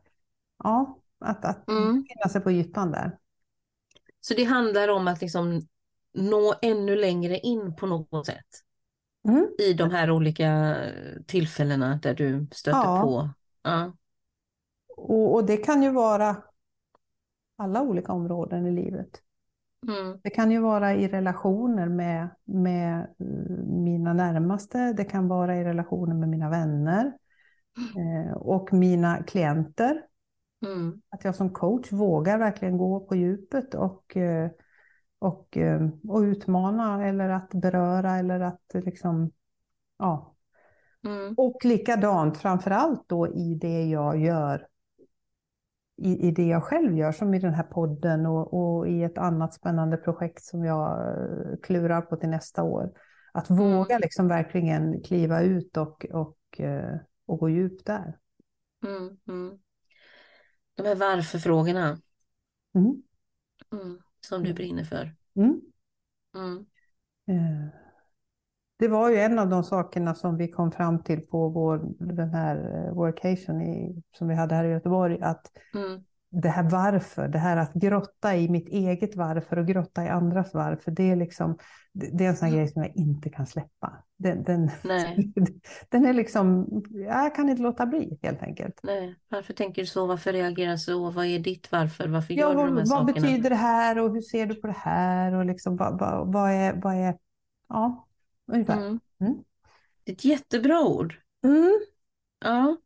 ja, 0.65 0.99
att, 1.19 1.45
att 1.45 1.69
Mm. 1.69 2.03
befinna 2.03 2.29
sig 2.29 2.41
på 2.41 2.53
ytan 2.53 2.91
där. 2.91 3.19
Så 4.21 4.35
det 4.35 4.45
handlar 4.45 4.89
om 4.89 5.09
att 5.09 5.21
liksom 5.21 5.69
nå 6.13 6.55
ännu 6.63 6.97
längre 6.97 7.39
in 7.39 7.77
på 7.77 7.87
något 7.87 8.27
sätt 8.27 8.47
Mm. 9.29 9.49
i 9.59 9.73
de 9.73 9.91
här 9.91 10.11
olika 10.11 10.77
tillfällena 11.27 11.99
där 12.03 12.15
du 12.15 12.47
stöter 12.53 12.79
Ja. 12.79 13.03
på. 13.03 13.31
Ja. 13.63 13.93
Och, 14.97 15.35
och 15.35 15.47
det 15.47 15.57
kan 15.57 15.83
ju 15.83 15.91
vara 15.91 16.37
alla 17.57 17.83
olika 17.83 18.13
områden 18.13 18.67
i 18.67 18.71
livet. 18.71 19.21
Mm. 19.89 20.19
Det 20.23 20.31
kan 20.31 20.51
ju 20.51 20.61
vara 20.61 20.95
i 20.95 21.09
relationer 21.09 21.89
med, 21.89 22.29
med 22.45 23.01
eh, 23.01 23.27
mina 23.67 24.13
närmaste, 24.13 24.93
det 24.93 25.05
kan 25.05 25.29
vara 25.29 25.57
i 25.57 25.65
relationer 25.65 26.15
med 26.15 26.29
mina 26.29 26.51
vänner 26.51 27.13
eh, 27.97 28.33
och 28.33 28.73
mina 28.73 29.23
klienter. 29.23 30.03
Mm. 30.67 31.03
Att 31.09 31.25
jag 31.25 31.37
som 31.37 31.51
coach 31.51 31.93
vågar 31.93 32.39
verkligen 32.39 32.79
gå 32.79 33.01
på 33.01 33.17
djupet 33.17 33.75
och, 33.75 34.17
eh, 34.17 34.51
och, 35.25 35.57
eh, 35.57 35.89
och 36.09 36.21
utmana 36.21 37.07
eller 37.07 37.29
att 37.29 37.51
beröra 37.51 38.17
eller 38.17 38.41
att 38.41 38.63
liksom, 38.73 39.31
ja. 39.99 40.35
Mm. 41.05 41.35
Och 41.37 41.65
likadant 41.65 42.39
framförallt 42.39 43.09
då 43.09 43.29
i 43.29 43.55
det 43.55 43.85
jag 43.85 44.21
gör, 44.21 44.67
i, 45.97 46.29
i 46.29 46.31
det 46.31 46.47
jag 46.47 46.65
själv 46.65 46.97
gör, 46.97 47.13
som 47.13 47.35
i 47.35 47.39
den 47.39 47.55
här 47.55 47.63
podden 47.63 48.27
och, 48.27 48.55
och 48.55 48.89
i 48.89 49.03
ett 49.03 49.19
annat 49.19 49.55
spännande 49.55 49.97
projekt 49.97 50.45
som 50.45 50.65
jag 50.65 51.09
eh, 51.09 51.57
klurar 51.63 52.01
på 52.01 52.17
till 52.17 52.29
nästa 52.29 52.63
år. 52.63 52.93
Att 53.33 53.51
våga 53.51 53.99
liksom 53.99 54.29
verkligen 54.29 55.03
kliva 55.03 55.43
ut 55.43 55.77
och, 55.77 56.07
och, 56.13 56.61
eh, 56.61 56.97
och 57.27 57.39
gå 57.39 57.49
djupt 57.49 57.87
där. 57.87 58.19
Mm. 58.87 59.17
Mm. 59.29 59.59
De 60.77 60.83
här 60.83 60.95
varför-frågorna 60.95 61.99
Mm. 63.73 63.99
Som 64.25 64.43
du 64.43 64.55
brinner 64.55 64.85
för. 64.85 65.15
Mm. 65.37 65.61
Mm. 66.35 66.67
Eh, 67.29 67.69
Det 68.79 68.89
var 68.89 69.11
ju 69.11 69.17
en 69.17 69.39
av 69.39 69.49
de 69.49 69.65
sakerna 69.65 70.15
som 70.15 70.37
vi 70.37 70.49
kom 70.49 70.73
fram 70.73 71.03
till 71.03 71.21
på 71.21 71.49
vår, 71.49 71.95
den 71.99 72.31
här 72.31 72.87
eh, 72.87 72.95
workation 72.95 73.63
i, 73.63 74.03
som 74.19 74.29
vi 74.29 74.35
hade 74.35 74.55
här 74.55 74.65
i 74.65 74.71
Göteborg, 74.71 75.19
att 75.21 75.51
Mm. 75.75 76.05
Det 76.43 76.49
här 76.49 76.71
varför, 76.71 77.29
det 77.29 77.39
här 77.39 77.57
att 77.57 77.75
grotta 77.75 78.37
i 78.37 78.49
mitt 78.49 78.69
eget 78.69 79.17
varför 79.17 79.57
och 79.59 79.67
grotta 79.67 80.05
i 80.05 80.09
andras 80.09 80.55
varför, 80.55 80.91
det 80.91 81.11
är 81.11 81.17
liksom, 81.17 81.59
det 81.93 82.25
är 82.25 82.29
en 82.29 82.37
sån 82.37 82.49
här 82.49 82.55
grej 82.57 82.69
som 82.69 82.83
jag 82.83 82.97
inte 82.97 83.31
kan 83.31 83.47
släppa. 83.47 84.05
Den, 84.17 84.45
den, 84.45 84.71
Nej, 84.83 85.33
den 85.89 86.07
är 86.07 86.13
liksom, 86.13 86.67
jag 86.91 87.35
kan 87.35 87.49
inte 87.49 87.63
låta 87.63 87.87
bli 87.87 88.19
helt 88.23 88.43
enkelt. 88.43 88.81
nej. 88.83 89.17
Varför 89.29 89.53
tänker 89.55 89.83
du 89.83 89.87
så? 89.87 90.07
Varför 90.07 90.33
reagerar 90.33 90.73
du 90.73 90.79
så? 90.79 91.11
Vad 91.11 91.27
är 91.27 91.39
ditt 91.39 91.73
varför? 91.73 92.09
Varför 92.09 92.35
Ja, 92.35 92.41
gör 92.41 92.51
du 92.51 92.57
vad, 92.57 92.67
de 92.67 92.77
här 92.77 92.85
vad 92.85 92.89
sakerna? 93.07 93.27
betyder 93.27 93.51
det 93.51 93.57
här 93.57 93.99
och 93.99 94.15
hur 94.15 94.21
ser 94.21 94.47
du 94.47 94.55
på 94.55 94.67
det 94.67 94.77
här 94.79 95.35
och 95.35 95.45
liksom 95.45 95.77
vad, 95.77 95.99
vad, 96.01 96.33
vad 96.33 96.51
är, 96.51 96.81
vad 96.83 96.95
är, 96.95 97.19
ja, 97.69 98.07
ungefär. 98.47 98.77
Mm. 98.77 99.01
Mm. 99.21 99.45
Det 100.05 100.13
är 100.13 100.15
ett 100.15 100.25
jättebra 100.25 100.85
ord. 100.85 101.21
Mm. 101.45 101.81
Ja. 102.41 102.77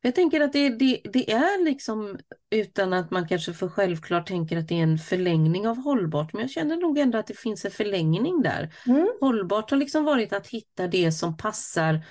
Jag 0.00 0.14
tänker 0.14 0.40
att 0.40 0.52
det, 0.52 0.68
det, 0.68 1.00
det 1.12 1.32
är 1.32 1.64
liksom 1.64 2.18
utan 2.50 2.92
att 2.92 3.10
man 3.10 3.28
kanske 3.28 3.52
för 3.52 3.68
självklart 3.68 4.26
tänker 4.28 4.56
att 4.56 4.68
det 4.68 4.74
är 4.78 4.82
en 4.82 4.98
förlängning 4.98 5.68
av 5.68 5.76
hållbart, 5.76 6.32
men 6.32 6.42
jag 6.42 6.50
känner 6.50 6.76
nog 6.76 6.98
ändå 6.98 7.18
att 7.18 7.26
det 7.26 7.38
finns 7.38 7.64
en 7.64 7.70
förlängning 7.70 8.42
där. 8.42 8.74
Mm. 8.86 9.08
Hållbart 9.20 9.70
har 9.70 9.78
liksom 9.78 10.04
varit 10.04 10.32
att 10.32 10.46
hitta 10.46 10.86
det 10.86 11.12
som 11.12 11.36
passar, 11.36 12.04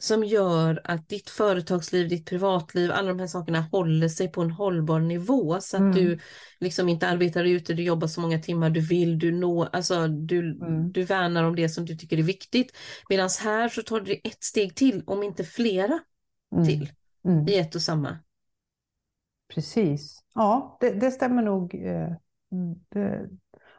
som 0.00 0.24
gör 0.24 0.80
att 0.84 1.08
ditt 1.08 1.30
företagsliv, 1.30 2.08
ditt 2.08 2.26
privatliv, 2.26 2.92
alla 2.92 3.08
de 3.08 3.18
här 3.20 3.26
sakerna 3.26 3.60
håller 3.60 4.08
sig 4.08 4.32
på 4.32 4.40
en 4.42 4.50
hållbar 4.50 5.00
nivå 5.00 5.60
så 5.60 5.76
att 5.76 5.80
Mm. 5.80 5.94
du 5.94 6.18
liksom 6.60 6.88
inte 6.88 7.08
arbetar 7.08 7.44
ute, 7.44 7.74
du 7.74 7.82
jobbar 7.82 8.08
så 8.08 8.20
många 8.20 8.38
timmar 8.38 8.70
du 8.70 8.80
vill, 8.80 9.18
du 9.18 9.32
når, 9.32 9.68
alltså 9.72 10.08
du, 10.08 10.38
Mm. 10.40 10.92
du 10.92 11.02
värnar 11.02 11.44
om 11.44 11.56
det 11.56 11.68
som 11.68 11.84
du 11.84 11.96
tycker 11.96 12.18
är 12.18 12.22
viktigt. 12.22 12.76
Medan 13.08 13.30
här 13.42 13.68
så 13.68 13.82
tar 13.82 14.00
du 14.00 14.12
ett 14.24 14.44
steg 14.44 14.74
till, 14.74 15.02
om 15.06 15.22
inte 15.22 15.44
flera 15.44 15.98
Mm. 16.54 16.64
till 16.66 16.88
Mm. 17.24 17.48
i 17.48 17.58
ett 17.58 17.74
och 17.74 17.82
samma. 17.82 18.18
Precis. 19.54 20.24
Ja, 20.34 20.76
det, 20.80 20.90
det 20.90 21.10
stämmer 21.10 21.42
nog. 21.42 21.74
eh, 21.74 22.08
Det, 22.88 23.28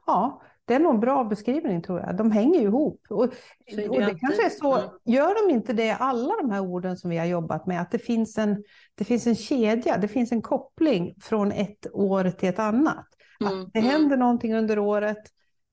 ja, 0.05 0.41
det 0.65 0.73
är 0.73 0.79
nog 0.79 0.93
en 0.93 0.99
bra 0.99 1.23
beskrivning 1.23 1.81
tror 1.81 1.99
jag. 1.99 2.17
De 2.17 2.31
hänger 2.31 2.59
ju 2.59 2.65
ihop. 2.65 3.01
Och, 3.09 3.23
och 3.23 3.33
det 3.65 3.75
det, 3.75 3.81
ju 3.81 4.01
alltid. 4.03 4.19
kanske 4.19 4.45
är 4.45 4.49
så, 4.49 4.77
Mm. 4.77 4.89
gör 5.05 5.47
de 5.47 5.53
inte 5.53 5.73
det 5.73 5.91
alla 5.91 6.35
de 6.41 6.51
här 6.51 6.61
orden 6.61 6.97
som 6.97 7.09
vi 7.09 7.17
har 7.17 7.25
jobbat 7.25 7.67
med, 7.67 7.81
att 7.81 7.91
det 7.91 7.99
finns 7.99 8.37
en, 8.37 8.63
det 8.95 9.03
finns 9.03 9.27
en 9.27 9.35
kedja, 9.35 9.97
det 9.97 10.07
finns 10.07 10.31
en 10.31 10.41
koppling 10.41 11.15
från 11.21 11.51
ett 11.51 11.87
år 11.93 12.29
till 12.29 12.49
ett 12.49 12.59
annat. 12.59 13.05
Mm, 13.41 13.61
Att 13.61 13.73
det 13.73 13.79
mm. 13.79 13.91
händer 13.91 14.17
någonting 14.17 14.53
under 14.55 14.79
året 14.79 15.17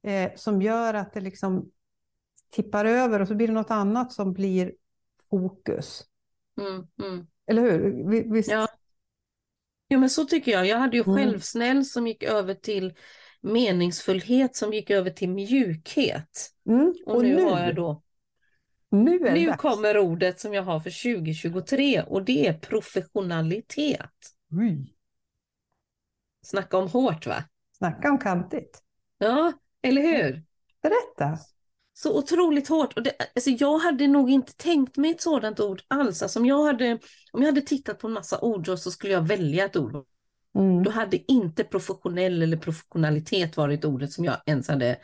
eh, 0.03 0.31
som 0.37 0.63
gör 0.63 0.95
att 0.95 1.13
det 1.13 1.21
liksom 1.21 1.71
tippar 2.51 2.85
över 2.85 3.21
och 3.21 3.29
så 3.29 3.35
blir 3.35 3.47
det 3.47 3.53
något 3.55 3.71
annat 3.71 4.13
som 4.13 4.33
blir 4.33 4.73
fokus. 5.31 6.05
Mm, 6.61 6.87
mm. 7.03 7.27
Eller 7.51 7.63
hur? 7.63 8.11
Vi- 8.11 8.33
Visst? 8.33 8.51
Ja. 8.51 8.69
Jo 9.89 10.01
men 10.01 10.11
så 10.11 10.25
tycker 10.25 10.53
jag. 10.53 10.67
Jag 10.67 10.79
hade 10.79 10.97
ju 10.97 11.03
Mm. 11.03 11.17
självsnäll 11.17 11.85
som 11.85 12.07
gick 12.07 12.23
över 12.23 12.55
till 12.55 12.95
meningsfullhet 13.41 14.57
som 14.57 14.73
gick 14.73 14.91
över 14.91 15.11
till 15.11 15.29
mjukhet. 15.31 16.51
Mm. 16.69 16.95
Och, 17.07 17.23
nu, 17.23 17.43
har 17.43 17.61
jag 17.65 17.75
då, 17.75 18.03
nu 18.91 19.19
nu 19.19 19.53
kommer 19.53 19.99
ordet 19.99 20.41
som 20.41 20.55
jag 20.55 20.63
har 20.63 20.81
för 20.81 20.91
2023 21.15 22.03
och 22.03 22.25
det 22.25 22.47
är 22.47 22.53
professionalitet. 22.53 24.11
Oj. 24.53 24.95
Snacka 26.47 26.77
om 26.79 26.89
hårt 26.89 27.27
va? 27.27 27.45
Snacka 27.79 28.11
om 28.11 28.19
kantigt. 28.19 28.83
Ja, 29.19 29.53
eller 29.83 30.03
hur? 30.03 30.43
Berätta. 30.83 31.39
Så 32.03 32.19
otroligt 32.19 32.69
hårt. 32.69 32.93
Och 32.97 33.03
det, 33.03 33.13
alltså 33.35 33.51
jag 33.51 33.79
hade 33.79 34.07
nog 34.07 34.31
inte 34.31 34.57
tänkt 34.57 34.97
mig 34.97 35.11
ett 35.11 35.21
sådant 35.21 35.61
ord 35.61 35.83
alls. 35.89 36.23
Alltså 36.23 36.39
om, 36.39 36.47
jag 36.47 36.65
hade, 36.65 36.99
om 37.33 37.43
jag 37.43 37.47
hade 37.47 37.61
tittat 37.61 37.99
på 37.99 38.07
en 38.07 38.13
massa 38.13 38.41
ord 38.41 38.79
så 38.79 38.91
skulle 38.91 39.13
jag 39.13 39.27
välja 39.27 39.65
ett 39.65 39.77
ord. 39.77 40.07
Mm. 40.55 40.83
Då 40.83 40.91
hade 40.91 41.33
inte 41.33 41.65
professionell 41.65 42.43
eller 42.43 42.57
professionalitet 42.57 43.57
varit 43.57 43.85
ordet 43.85 44.13
som 44.13 44.25
jag 44.25 44.37
ens 44.47 44.69
hade, 44.69 44.99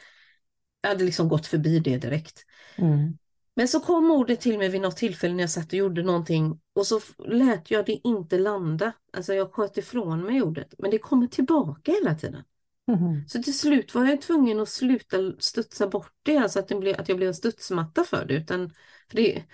jag 0.80 0.88
hade 0.88 1.04
liksom 1.04 1.28
gått 1.28 1.46
förbi 1.46 1.78
det 1.78 1.98
direkt. 1.98 2.44
Mm. 2.76 3.18
Men 3.54 3.68
så 3.68 3.80
kom 3.80 4.10
ordet 4.10 4.40
till 4.40 4.58
mig 4.58 4.68
vid 4.68 4.80
något 4.80 4.96
tillfälle 4.96 5.34
när 5.34 5.42
jag 5.42 5.50
satt 5.50 5.66
och 5.66 5.74
gjorde 5.74 6.02
någonting 6.02 6.60
och 6.74 6.86
så 6.86 7.00
lät 7.28 7.70
jag 7.70 7.86
det 7.86 8.00
inte 8.04 8.38
landa. 8.38 8.92
Alltså 9.12 9.34
jag 9.34 9.52
sköt 9.52 9.78
ifrån 9.78 10.22
mig 10.22 10.42
ordet, 10.42 10.74
men 10.78 10.90
det 10.90 10.98
kommer 10.98 11.26
tillbaka 11.26 11.92
hela 11.92 12.14
tiden. 12.14 12.42
Mhm. 12.86 13.24
Så 13.28 13.42
till 13.42 13.58
slut 13.58 13.94
var 13.94 14.04
jag 14.04 14.20
tvungen 14.20 14.60
att 14.60 14.68
sluta 14.68 15.16
studsa 15.38 15.86
bort 15.86 16.12
det, 16.22 16.36
alltså 16.36 16.58
att, 16.58 16.68
det 16.68 16.74
blev, 16.74 17.00
att 17.00 17.08
jag 17.08 17.16
blev 17.16 17.28
en 17.28 17.34
studsmatta 17.34 18.04
för 18.04 18.24
det. 18.24 18.34
Utan, 18.34 18.70
för 19.08 19.16
det 19.16 19.44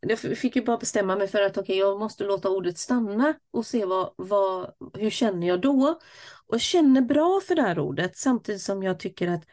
jag 0.00 0.18
fick 0.18 0.56
ju 0.56 0.62
bara 0.62 0.78
bestämma 0.78 1.16
mig 1.16 1.28
för 1.28 1.42
att 1.42 1.58
okej, 1.58 1.78
jag 1.78 1.98
måste 1.98 2.24
låta 2.24 2.48
ordet 2.48 2.78
stanna 2.78 3.34
och 3.50 3.66
se 3.66 3.84
vad, 3.84 4.14
vad, 4.16 4.70
hur 4.94 5.10
känner 5.10 5.48
jag 5.48 5.60
då? 5.60 5.98
Och 6.46 6.60
känner 6.60 7.00
bra 7.00 7.40
för 7.48 7.54
det 7.54 7.62
här 7.62 7.78
ordet 7.78 8.16
samtidigt 8.16 8.62
som 8.62 8.82
jag 8.82 9.00
tycker 9.00 9.28
att 9.28 9.44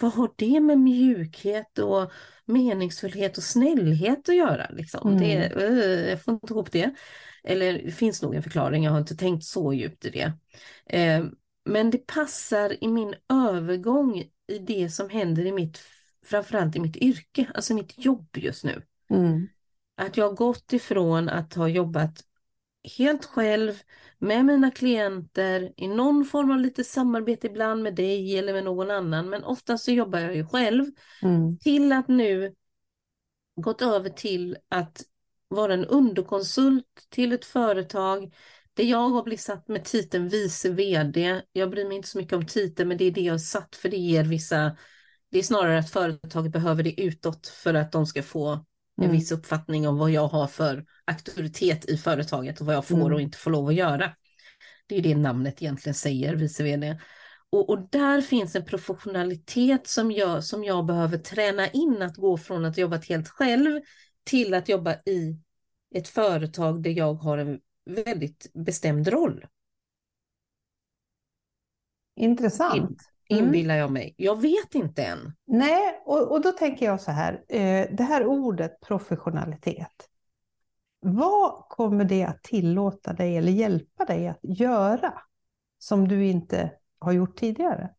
vad 0.00 0.12
har 0.12 0.30
det 0.36 0.60
med 0.60 0.78
mjukhet 0.78 1.78
och 1.78 2.12
meningsfullhet 2.44 3.36
och 3.36 3.42
snällhet 3.42 4.28
att 4.28 4.36
göra? 4.36 4.66
Liksom? 4.70 5.08
Mm. 5.08 5.20
Det, 5.20 5.34
eh, 5.34 6.10
jag 6.10 6.22
får 6.22 6.34
inte 6.34 6.52
ihop 6.52 6.72
det. 6.72 6.94
Eller 7.44 7.72
det 7.72 7.92
finns 7.92 8.22
nog 8.22 8.34
en 8.34 8.42
förklaring, 8.42 8.84
jag 8.84 8.92
har 8.92 8.98
inte 8.98 9.16
tänkt 9.16 9.44
så 9.44 9.72
djupt 9.72 10.04
i 10.04 10.10
det. 10.10 10.32
Eh, 10.86 11.24
men 11.68 11.90
det 11.90 12.06
passar 12.06 12.84
i 12.84 12.88
min 12.88 13.14
övergång 13.28 14.18
i 14.46 14.58
det 14.58 14.90
som 14.90 15.08
händer 15.10 15.46
i 15.46 15.52
mitt, 15.52 15.80
framförallt 16.24 16.76
i 16.76 16.80
mitt 16.80 16.96
yrke, 16.96 17.50
alltså 17.54 17.74
mitt 17.74 18.04
jobb 18.04 18.28
just 18.36 18.64
nu. 18.64 18.82
Mm. 19.10 19.48
Att 19.96 20.16
jag 20.16 20.28
har 20.28 20.36
gått 20.36 20.72
ifrån 20.72 21.28
att 21.28 21.54
ha 21.54 21.68
jobbat 21.68 22.24
helt 22.98 23.24
själv 23.24 23.82
med 24.18 24.44
mina 24.44 24.70
klienter 24.70 25.72
i 25.76 25.88
någon 25.88 26.24
form 26.24 26.50
av 26.50 26.58
lite 26.58 26.84
samarbete 26.84 27.46
ibland 27.46 27.82
med 27.82 27.94
dig 27.94 28.38
eller 28.38 28.52
med 28.52 28.64
någon 28.64 28.90
annan, 28.90 29.30
men 29.30 29.44
oftast 29.44 29.84
så 29.84 29.90
jobbar 29.92 30.18
jag 30.18 30.36
ju 30.36 30.46
själv, 30.46 30.84
Mm. 31.22 31.58
till 31.58 31.92
att 31.92 32.08
nu 32.08 32.54
gått 33.56 33.82
över 33.82 34.10
till 34.10 34.56
att 34.68 35.02
vara 35.48 35.74
en 35.74 35.84
underkonsult 35.84 37.06
till 37.08 37.32
ett 37.32 37.44
företag 37.44 38.34
där 38.78 38.84
jag 38.84 39.08
har 39.08 39.22
blivit 39.22 39.40
satt 39.40 39.68
med 39.68 39.84
titeln 39.84 40.28
vice 40.28 40.70
vd. 40.70 41.42
Jag 41.52 41.70
bryr 41.70 41.84
mig 41.84 41.96
inte 41.96 42.08
så 42.08 42.18
mycket 42.18 42.32
om 42.32 42.46
titeln, 42.46 42.88
men 42.88 42.98
det 42.98 43.04
är 43.04 43.10
det 43.10 43.20
jag 43.20 43.34
har 43.34 43.38
satt 43.38 43.76
för 43.76 43.88
det 43.88 43.96
ger 43.96 44.24
vissa, 44.24 44.76
det 45.30 45.38
är 45.38 45.42
snarare 45.42 45.78
att 45.78 45.90
företaget 45.90 46.52
behöver 46.52 46.82
det 46.82 47.00
utåt 47.00 47.46
för 47.46 47.74
att 47.74 47.92
de 47.92 48.06
ska 48.06 48.22
få 48.22 48.48
en 48.50 48.64
Mm. 49.04 49.12
viss 49.12 49.32
uppfattning 49.32 49.88
om 49.88 49.98
vad 49.98 50.10
jag 50.10 50.28
har 50.28 50.46
för 50.46 50.84
auktoritet 51.04 51.84
i 51.84 51.96
företaget 51.96 52.60
och 52.60 52.66
vad 52.66 52.74
jag 52.74 52.86
får 52.86 52.96
Mm. 52.96 53.12
och 53.12 53.20
inte 53.20 53.38
får 53.38 53.50
lov 53.50 53.68
att 53.68 53.74
göra. 53.74 54.12
Det 54.86 54.96
är 54.96 55.02
det 55.02 55.14
namnet 55.14 55.62
egentligen 55.62 55.94
säger, 55.94 56.34
vice 56.34 56.62
vd. 56.62 56.98
Och, 57.50 57.70
och 57.70 57.88
där 57.90 58.20
finns 58.20 58.56
en 58.56 58.64
professionalitet 58.64 59.86
som 59.86 60.12
jag, 60.12 60.44
som 60.44 60.64
jag 60.64 60.86
behöver 60.86 61.18
träna 61.18 61.68
in, 61.68 62.02
att 62.02 62.16
gå 62.16 62.36
från 62.36 62.64
att 62.64 62.78
jobba 62.78 62.96
helt 62.96 63.28
själv 63.28 63.80
till 64.24 64.54
att 64.54 64.68
jobba 64.68 64.94
i 64.94 65.36
ett 65.94 66.08
företag 66.08 66.82
där 66.82 66.90
jag 66.90 67.14
har 67.14 67.38
en 67.38 67.58
väldigt 67.88 68.50
bestämd 68.54 69.08
roll, 69.08 69.46
Intressant. 72.18 73.00
Mm. 73.30 73.44
inbillar 73.44 73.74
jag 73.76 73.92
mig. 73.92 74.14
Jag 74.16 74.40
vet 74.40 74.74
inte 74.74 75.04
än. 75.04 75.32
Nej, 75.46 76.02
och, 76.04 76.32
och 76.32 76.40
då 76.40 76.52
tänker 76.52 76.86
jag 76.86 77.00
så 77.00 77.10
här, 77.10 77.44
eh, 77.48 77.86
det 77.92 78.02
här 78.02 78.26
ordet 78.26 78.80
professionalitet. 78.80 80.08
Vad 81.00 81.64
kommer 81.68 82.04
det 82.04 82.24
att 82.24 82.42
tillåta 82.42 83.12
dig 83.12 83.36
eller 83.36 83.52
hjälpa 83.52 84.04
dig 84.04 84.28
att 84.28 84.38
göra 84.42 85.14
som 85.78 86.08
du 86.08 86.26
inte 86.26 86.72
har 86.98 87.12
gjort 87.12 87.36
tidigare? 87.36 87.90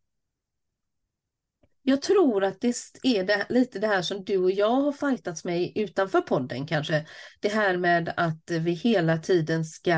Jag 1.81 2.01
tror 2.01 2.43
att 2.43 2.61
det 2.61 2.75
är 3.03 3.23
det, 3.23 3.45
lite 3.49 3.79
det 3.79 3.87
här 3.87 4.01
som 4.01 4.23
du 4.23 4.37
och 4.37 4.51
jag 4.51 4.71
har 4.81 4.91
fightats 4.91 5.45
med 5.45 5.71
utanför 5.75 6.21
podden 6.21 6.67
kanske. 6.67 7.05
Det 7.39 7.49
här 7.49 7.77
med 7.77 8.13
att 8.17 8.51
vi 8.51 8.71
hela 8.71 9.17
tiden 9.17 9.65
ska 9.65 9.93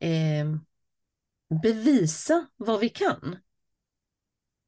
eh, 0.00 0.56
bevisa 1.62 2.46
vad 2.56 2.80
vi 2.80 2.88
kan. 2.88 3.36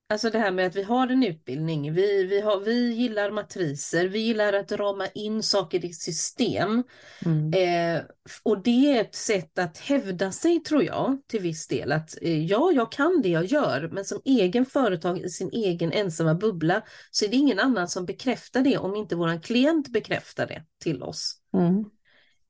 Alltså 0.08 0.30
det 0.30 0.38
här 0.38 0.50
med 0.50 0.66
att 0.66 0.76
vi 0.76 0.82
har 0.82 1.08
en 1.08 1.22
utbildning, 1.22 1.92
vi, 1.92 2.24
vi, 2.24 2.40
har, 2.40 2.60
vi 2.60 2.92
gillar 2.92 3.30
matriser, 3.30 4.08
vi 4.08 4.18
gillar 4.18 4.52
att 4.52 4.72
rama 4.72 5.06
in 5.06 5.42
saker 5.42 5.84
i 5.84 5.92
system. 5.92 6.82
Mm. 7.24 7.52
Eh, 7.52 8.02
och 8.42 8.62
det 8.62 8.96
är 8.96 9.00
ett 9.00 9.14
sätt 9.14 9.58
att 9.58 9.78
hävda 9.78 10.32
sig 10.32 10.60
tror 10.60 10.84
jag 10.84 11.18
till 11.26 11.40
viss 11.40 11.66
del. 11.68 11.92
Att 11.92 12.22
eh, 12.22 12.44
ja, 12.44 12.72
jag 12.72 12.92
kan 12.92 13.22
det 13.22 13.28
jag 13.28 13.44
gör, 13.44 13.90
men 13.92 14.04
som 14.04 14.20
egen 14.24 14.66
företag 14.66 15.18
i 15.18 15.28
sin 15.28 15.50
egen 15.52 15.92
ensamma 15.92 16.34
bubbla 16.34 16.82
så 17.10 17.24
är 17.24 17.28
det 17.28 17.36
ingen 17.36 17.58
annan 17.58 17.88
som 17.88 18.06
bekräftar 18.06 18.62
det 18.62 18.78
om 18.78 18.96
inte 18.96 19.16
våran 19.16 19.40
klient 19.40 19.88
bekräftar 19.88 20.46
det 20.46 20.64
till 20.82 21.02
oss. 21.02 21.40
Mm. 21.54 21.84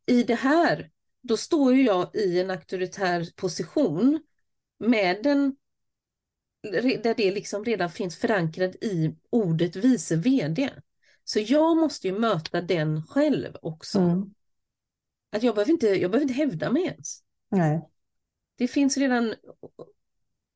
I 0.07 0.23
det 0.23 0.35
här, 0.35 0.91
då 1.23 1.37
står 1.37 1.75
ju 1.75 1.83
jag 1.83 2.11
i 2.15 2.41
en 2.41 2.51
auktoritär 2.51 3.27
position 3.37 4.21
med 4.79 5.23
den 5.23 5.57
där 6.73 7.15
det 7.15 7.31
liksom 7.31 7.65
redan 7.65 7.91
finns 7.91 8.17
förankrat 8.17 8.75
i 8.75 9.17
ordet 9.31 9.77
vice 9.77 10.17
vd. 10.17 10.71
Så 11.25 11.41
jag 11.41 11.77
måste 11.77 12.09
ju 12.09 12.19
möta 12.19 12.61
den 12.61 13.07
själv 13.07 13.57
också. 13.63 13.99
Mm. 13.99 14.35
Att 15.33 15.43
jag 15.43 15.55
behöver 15.55 15.73
inte, 15.73 15.87
jag 15.87 16.11
behöver 16.11 16.31
inte 16.31 16.35
hävda 16.35 16.71
mig 16.71 16.83
ens. 16.83 17.23
Nej. 17.51 17.89
Det 18.59 18.69
finns 18.69 18.97
redan, 18.97 19.35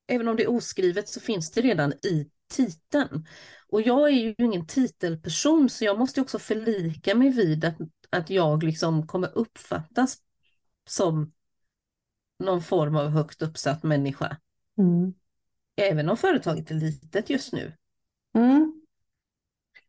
även 0.07 0.29
om 0.29 0.37
det 0.37 0.43
är 0.43 0.51
oskrivet 0.51 1.09
så 1.09 1.21
finns 1.21 1.51
det 1.51 1.61
redan 1.61 1.93
i 1.93 2.31
titeln. 2.51 3.27
Och 3.69 3.83
jag 3.83 4.09
är 4.09 4.13
ju 4.13 4.35
ingen 4.39 4.67
titelperson 4.67 5.71
så 5.71 5.85
jag 5.85 5.99
måste 5.99 6.21
också 6.21 6.39
förlika 6.39 7.15
mig 7.15 7.31
vid 7.31 7.65
att, 7.65 7.77
att 8.11 8.31
jag 8.31 8.63
liksom 8.63 9.07
kommer 9.07 9.39
uppfattas 9.39 10.19
som 10.89 11.33
någon 12.39 12.63
form 12.63 12.97
av 12.97 13.09
högt 13.09 13.43
uppsatt 13.43 13.83
människa. 13.83 14.37
Mm. 14.79 15.15
Även 15.77 16.09
om 16.09 16.17
företaget 16.17 16.71
är 16.71 16.75
litet 16.75 17.31
just 17.31 17.53
nu. 17.53 17.73
Mm. 18.35 18.81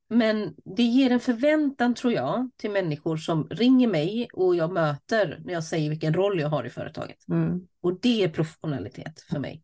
men 0.10 0.56
det 0.66 0.84
ger 0.84 1.12
en 1.12 1.20
förväntan 1.20 1.96
tror 1.96 2.14
jag 2.14 2.50
till 2.58 2.72
människor 2.72 3.18
som 3.18 3.48
ringer 3.50 3.88
mig 3.88 4.28
och 4.34 4.56
jag 4.56 4.74
möter 4.74 5.42
när 5.46 5.54
jag 5.54 5.64
säger 5.64 5.90
vilken 5.90 6.14
roll 6.14 6.40
jag 6.40 6.50
har 6.50 6.64
i 6.64 6.70
företaget. 6.70 7.28
Mm. 7.28 7.68
Och 7.82 8.00
det 8.02 8.24
är 8.24 8.30
professionalitet 8.30 9.22
för 9.22 9.40
mig. 9.40 9.64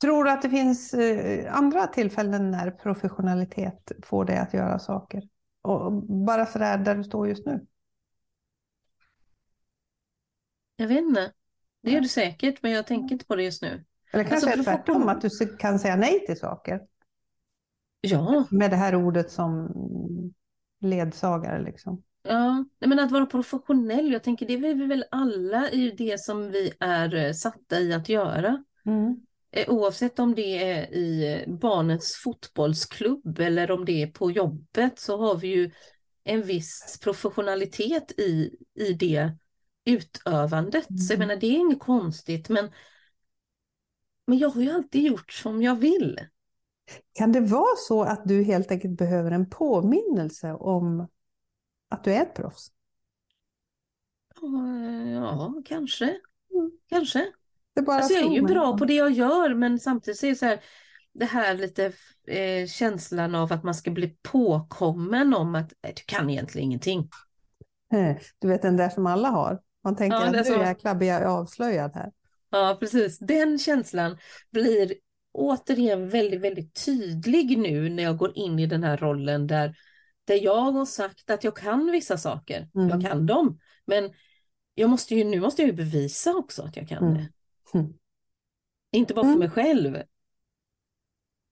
Tror 0.00 0.24
du 0.24 0.30
att 0.30 0.42
det 0.42 0.50
finns 0.50 0.94
eh, 0.94 1.54
andra 1.54 1.86
tillfällen 1.86 2.50
när 2.50 2.70
professionalitet 2.70 3.92
får 4.02 4.24
dig 4.24 4.38
att 4.38 4.54
göra 4.54 4.78
saker? 4.78 5.22
Och 5.62 5.92
bara 6.02 6.46
sådär 6.46 6.78
där 6.78 6.94
du 6.94 7.04
står 7.04 7.28
just 7.28 7.46
nu? 7.46 7.66
Jag 10.76 10.88
vet 10.88 10.98
inte. 10.98 11.32
Det 11.82 11.90
gör 11.90 12.00
du 12.00 12.08
säkert, 12.08 12.62
men 12.62 12.72
jag 12.72 12.86
tänker 12.86 13.12
inte 13.12 13.26
på 13.26 13.36
det 13.36 13.42
just 13.42 13.62
nu. 13.62 13.84
Eller 14.12 14.24
kanske 14.24 14.52
Alltså, 14.52 14.70
är 14.70 14.76
tvärtom, 14.76 15.08
att 15.08 15.20
du 15.20 15.56
kan 15.58 15.78
säga 15.78 15.96
nej 15.96 16.26
till 16.26 16.38
saker? 16.38 16.80
Ja, 18.00 18.46
Med 18.50 18.70
det 18.70 18.76
här 18.76 18.94
ordet 18.94 19.30
som 19.30 19.68
ledsagare 20.80 21.62
liksom. 21.62 22.02
ja. 22.22 22.64
Men 22.78 22.98
att 22.98 23.12
vara 23.12 23.26
professionell, 23.26 24.12
jag 24.12 24.22
tänker 24.22 24.46
det 24.46 24.54
är 24.54 24.74
vi 24.74 24.86
väl 24.86 25.04
alla 25.10 25.70
i 25.70 25.90
det 25.90 26.20
som 26.20 26.50
vi 26.50 26.72
är 26.80 27.14
eh, 27.14 27.32
satta 27.32 27.80
i 27.80 27.92
att 27.92 28.08
göra. 28.08 28.64
Mm. 28.86 29.16
Eh, 29.50 29.68
Oavsett 29.68 30.18
om 30.18 30.34
det 30.34 30.70
är 30.70 30.94
i 30.94 31.44
barnens 31.48 32.20
fotbollsklubb 32.24 33.38
eller 33.38 33.70
om 33.70 33.84
det 33.84 34.02
är 34.02 34.06
på 34.06 34.30
jobbet 34.30 34.98
så 34.98 35.18
har 35.18 35.36
vi 35.36 35.48
ju 35.48 35.70
en 36.24 36.42
viss 36.42 36.98
professionalitet 37.02 38.12
i, 38.18 38.50
i 38.74 38.92
det 38.92 39.32
utövandet. 39.84 40.84
Så 40.84 41.12
jag 41.12 41.16
Mm. 41.16 41.28
menar, 41.28 41.40
det 41.40 41.46
är 41.46 41.58
inget 41.58 41.80
konstigt, 41.80 42.48
men, 42.48 42.70
men 44.28 44.38
jag 44.38 44.48
har 44.48 44.60
ju 44.62 44.70
alltid 44.70 45.02
gjort 45.02 45.32
som 45.32 45.62
jag 45.62 45.74
vill. 45.76 46.20
Kan 47.12 47.32
det 47.32 47.40
vara 47.40 47.76
så 47.76 48.02
att 48.02 48.22
du 48.24 48.42
helt 48.42 48.70
enkelt 48.70 48.98
behöver 48.98 49.30
en 49.30 49.50
påminnelse 49.50 50.52
om 50.52 51.08
att 51.88 52.04
du 52.04 52.12
är 52.14 52.22
ett 52.22 52.34
proffs? 52.34 52.72
Ja, 55.12 55.54
kanske. 55.64 56.04
Mm. 56.04 56.70
Kanske. 56.88 57.26
Det 57.74 57.82
bara 57.82 57.96
Alltså 57.96 58.14
jag 58.14 58.26
är 58.26 58.30
ju 58.30 58.42
bra 58.42 58.78
på 58.78 58.84
det 58.84 58.94
jag 58.94 59.10
gör, 59.10 59.54
men 59.54 59.78
samtidigt 59.78 60.18
så 60.18 60.26
är 60.26 60.30
det 60.30 60.36
så 60.36 60.46
här, 60.46 60.60
det 61.12 61.24
här 61.24 61.54
lite 61.54 61.92
eh, 62.28 62.66
känslan 62.66 63.34
av 63.34 63.52
att 63.52 63.64
man 63.64 63.74
ska 63.74 63.90
bli 63.90 64.16
påkommen 64.22 65.34
om 65.34 65.54
att 65.54 65.72
nej, 65.82 65.92
du 65.96 66.02
kan 66.06 66.30
egentligen 66.30 66.64
ingenting. 66.66 67.08
Eh, 67.92 68.16
Du 68.38 68.48
vet 68.48 68.62
den 68.62 68.76
där 68.76 68.88
som 68.88 69.06
alla 69.06 69.28
har. 69.28 69.60
Man 69.84 69.96
tänker 69.96 70.16
Ja, 70.16 70.26
att 70.26 70.46
är 70.46 70.58
nu 70.58 70.64
jäklar 70.64 70.94
blir 70.94 71.08
jag 71.08 71.22
avslöjad 71.22 71.94
här. 71.94 72.12
Ja, 72.50 72.76
precis. 72.80 73.18
Den 73.18 73.58
känslan 73.58 74.18
blir 74.50 74.94
återigen 75.32 76.08
väldigt, 76.08 76.40
väldigt 76.40 76.84
tydlig 76.84 77.58
nu 77.58 77.88
när 77.88 78.02
jag 78.02 78.16
går 78.16 78.38
in 78.38 78.58
i 78.58 78.66
den 78.66 78.84
här 78.84 78.96
rollen 78.96 79.46
där, 79.46 79.76
där 80.24 80.44
jag 80.44 80.72
har 80.72 80.86
sagt 80.86 81.30
att 81.30 81.44
jag 81.44 81.56
kan 81.56 81.90
vissa 81.90 82.18
saker. 82.18 82.68
Mm. 82.74 82.88
Jag 82.88 83.02
kan 83.02 83.26
dem, 83.26 83.58
men 83.86 84.12
jag 84.74 84.90
måste 84.90 85.14
ju, 85.14 85.24
nu 85.24 85.40
måste 85.40 85.62
jag 85.62 85.66
ju 85.66 85.76
bevisa 85.76 86.34
också 86.36 86.62
att 86.62 86.76
jag 86.76 86.88
kan 86.88 87.04
Mm. 87.04 87.14
det. 87.14 87.28
Mm. 87.78 87.92
Inte 88.92 89.14
bara 89.14 89.24
för 89.24 89.28
Mm. 89.28 89.38
mig 89.38 89.50
själv. 89.50 90.02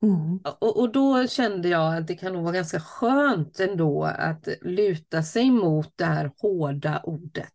Mm. 0.02 0.38
Och, 0.58 0.80
och 0.80 0.92
då 0.92 1.26
kände 1.26 1.68
jag 1.68 1.96
att 1.96 2.06
det 2.06 2.14
kan 2.14 2.32
nog 2.32 2.42
vara 2.42 2.54
ganska 2.54 2.80
skönt 2.80 3.60
ändå 3.60 4.04
att 4.04 4.48
luta 4.62 5.22
sig 5.22 5.50
mot 5.50 5.92
det 5.96 6.04
här 6.04 6.32
hårda 6.36 7.00
ordet. 7.04 7.54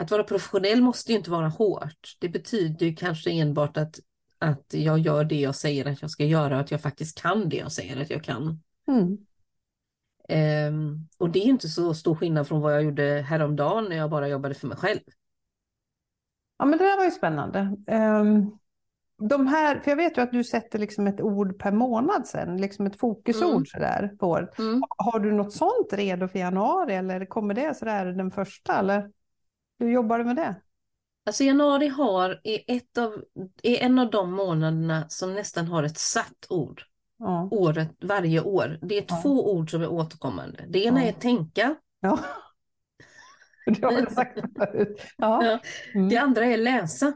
Att 0.00 0.10
vara 0.10 0.24
professionell 0.24 0.82
måste 0.82 1.12
ju 1.12 1.18
inte 1.18 1.30
vara 1.30 1.48
hårt. 1.48 2.16
Det 2.18 2.28
betyder 2.28 2.86
ju 2.86 2.94
kanske 2.94 3.30
enbart 3.30 3.76
att, 3.76 4.00
att 4.38 4.64
jag 4.68 4.98
gör 4.98 5.24
det 5.24 5.40
jag 5.40 5.54
säger 5.54 5.88
att 5.88 6.02
jag 6.02 6.10
ska 6.10 6.24
göra 6.24 6.54
och 6.54 6.60
att 6.60 6.70
jag 6.70 6.80
faktiskt 6.80 7.22
kan 7.22 7.48
det 7.48 7.56
jag 7.56 7.72
säger 7.72 8.02
att 8.02 8.10
jag 8.10 8.24
kan. 8.24 8.62
Mm. 8.88 9.18
Ehm, 10.28 11.08
och 11.18 11.30
det 11.30 11.38
är 11.38 11.44
inte 11.44 11.68
så 11.68 11.94
stor 11.94 12.14
skillnad 12.14 12.48
från 12.48 12.60
vad 12.60 12.74
jag 12.74 12.82
gjorde 12.82 13.24
häromdagen 13.28 13.84
när 13.88 13.96
jag 13.96 14.10
bara 14.10 14.28
jobbade 14.28 14.54
för 14.54 14.66
mig 14.66 14.76
själv. 14.76 15.00
Ja, 16.58 16.64
men 16.64 16.78
det 16.78 16.84
där 16.84 16.96
var 16.96 17.04
ju 17.04 17.10
spännande. 17.10 17.76
Ehm, 17.86 18.50
de 19.28 19.46
här, 19.46 19.80
för 19.80 19.90
jag 19.90 19.96
vet 19.96 20.18
ju 20.18 20.22
att 20.22 20.32
du 20.32 20.44
sätter 20.44 20.78
liksom 20.78 21.06
ett 21.06 21.20
ord 21.20 21.58
per 21.58 21.72
månad 21.72 22.26
sen, 22.26 22.56
liksom 22.56 22.86
ett 22.86 22.98
fokusord 22.98 23.50
Mm. 23.50 23.66
sådär 23.66 24.10
på 24.18 24.26
året. 24.28 24.58
Mm. 24.58 24.82
Har 24.98 25.20
du 25.20 25.32
något 25.32 25.52
sånt 25.52 25.92
redo 25.92 26.28
för 26.28 26.38
januari 26.38 26.94
eller 26.94 27.26
kommer 27.26 27.54
det 27.54 27.76
sådär 27.76 28.06
den 28.06 28.30
första 28.30 28.78
eller 28.78 29.10
hur 29.80 29.90
jobbar 29.90 30.18
du 30.18 30.24
med 30.24 30.36
det? 30.36 30.54
Alltså 31.26 31.44
januari 31.44 31.88
har, 31.88 32.40
är, 32.44 32.60
ett 32.66 32.98
av, 32.98 33.24
är 33.62 33.76
en 33.76 33.98
av 33.98 34.10
de 34.10 34.32
månaderna 34.32 35.08
som 35.08 35.34
nästan 35.34 35.66
har 35.66 35.82
ett 35.82 35.98
satt 35.98 36.46
ord. 36.48 36.82
Ja. 37.18 37.48
året, 37.50 37.90
varje 38.00 38.40
år. 38.40 38.78
Det 38.82 38.98
är 38.98 39.04
Ja. 39.08 39.20
två 39.22 39.52
ord 39.52 39.70
som 39.70 39.82
är 39.82 39.88
återkommande. 39.88 40.64
Det 40.68 40.84
ena 40.84 41.02
Ja. 41.02 41.08
är 41.08 41.12
tänka, 41.12 41.74
ja. 42.00 42.18
Det 43.66 43.82
har 43.84 43.92
jag 43.92 44.12
sagt 44.12 44.38
förut. 44.56 45.02
Ja. 45.16 45.58
Mm. 45.94 46.08
det 46.08 46.16
andra 46.16 46.44
är 46.46 46.56
läsa. 46.56 47.12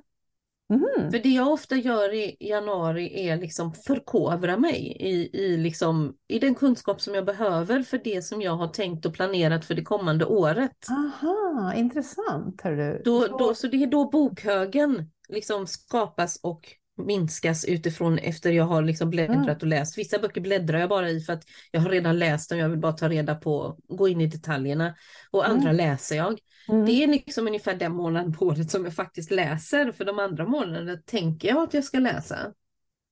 Mhm. 0.70 1.10
För 1.10 1.18
det 1.18 1.28
jag 1.28 1.52
ofta 1.52 1.76
gör 1.76 2.14
i 2.14 2.36
januari 2.40 3.28
är 3.28 3.36
liksom 3.36 3.74
förkovra 3.74 4.56
mig 4.56 4.96
i, 5.00 5.40
i, 5.40 5.56
liksom, 5.56 6.14
i 6.28 6.38
den 6.38 6.54
kunskap 6.54 7.00
som 7.00 7.14
jag 7.14 7.24
behöver 7.24 7.82
för 7.82 8.00
det 8.04 8.22
som 8.22 8.42
jag 8.42 8.56
har 8.56 8.68
tänkt 8.68 9.06
och 9.06 9.14
planerat 9.14 9.64
för 9.64 9.74
det 9.74 9.82
kommande 9.82 10.24
året. 10.24 10.86
Aha, 10.90 11.74
intressant. 11.76 12.60
Hör 12.62 12.72
du. 12.72 13.02
Då, 13.04 13.26
då, 13.26 13.54
så 13.54 13.66
det 13.66 13.82
är 13.82 13.86
då 13.86 14.10
bokhögen 14.10 15.10
liksom 15.28 15.66
skapas 15.66 16.40
och 16.42 16.68
minskas 16.96 17.64
utifrån 17.64 18.18
efter 18.18 18.52
jag 18.52 18.64
har 18.64 18.82
liksom 18.82 19.10
bläddrat 19.10 19.36
Mm. 19.36 19.56
och 19.60 19.66
läst. 19.66 19.98
Vissa 19.98 20.18
böcker 20.18 20.40
bläddrar 20.40 20.78
jag 20.78 20.88
bara 20.88 21.10
i 21.10 21.20
för 21.20 21.32
att 21.32 21.44
jag 21.70 21.80
har 21.80 21.88
redan 21.90 22.18
läst 22.18 22.50
dem, 22.50 22.58
jag 22.58 22.68
vill 22.68 22.78
bara 22.78 22.92
ta 22.92 23.08
reda 23.08 23.34
på, 23.34 23.78
gå 23.88 24.08
in 24.08 24.20
i 24.20 24.26
detaljerna. 24.26 24.94
Och 25.30 25.48
andra 25.48 25.70
Mm. 25.70 25.76
läser 25.76 26.16
jag. 26.16 26.38
Mm. 26.68 26.84
Det 26.86 26.92
är 26.92 27.06
liksom 27.06 27.46
ungefär 27.46 27.74
den 27.74 27.92
månaden 27.92 28.32
på 28.32 28.46
året 28.46 28.70
som 28.70 28.84
jag 28.84 28.94
faktiskt 28.94 29.30
läser. 29.30 29.92
För 29.92 30.04
de 30.04 30.18
andra 30.18 30.46
månaderna 30.46 30.96
tänker 31.04 31.48
jag 31.48 31.62
att 31.62 31.74
jag 31.74 31.84
ska 31.84 31.98
läsa. 31.98 32.36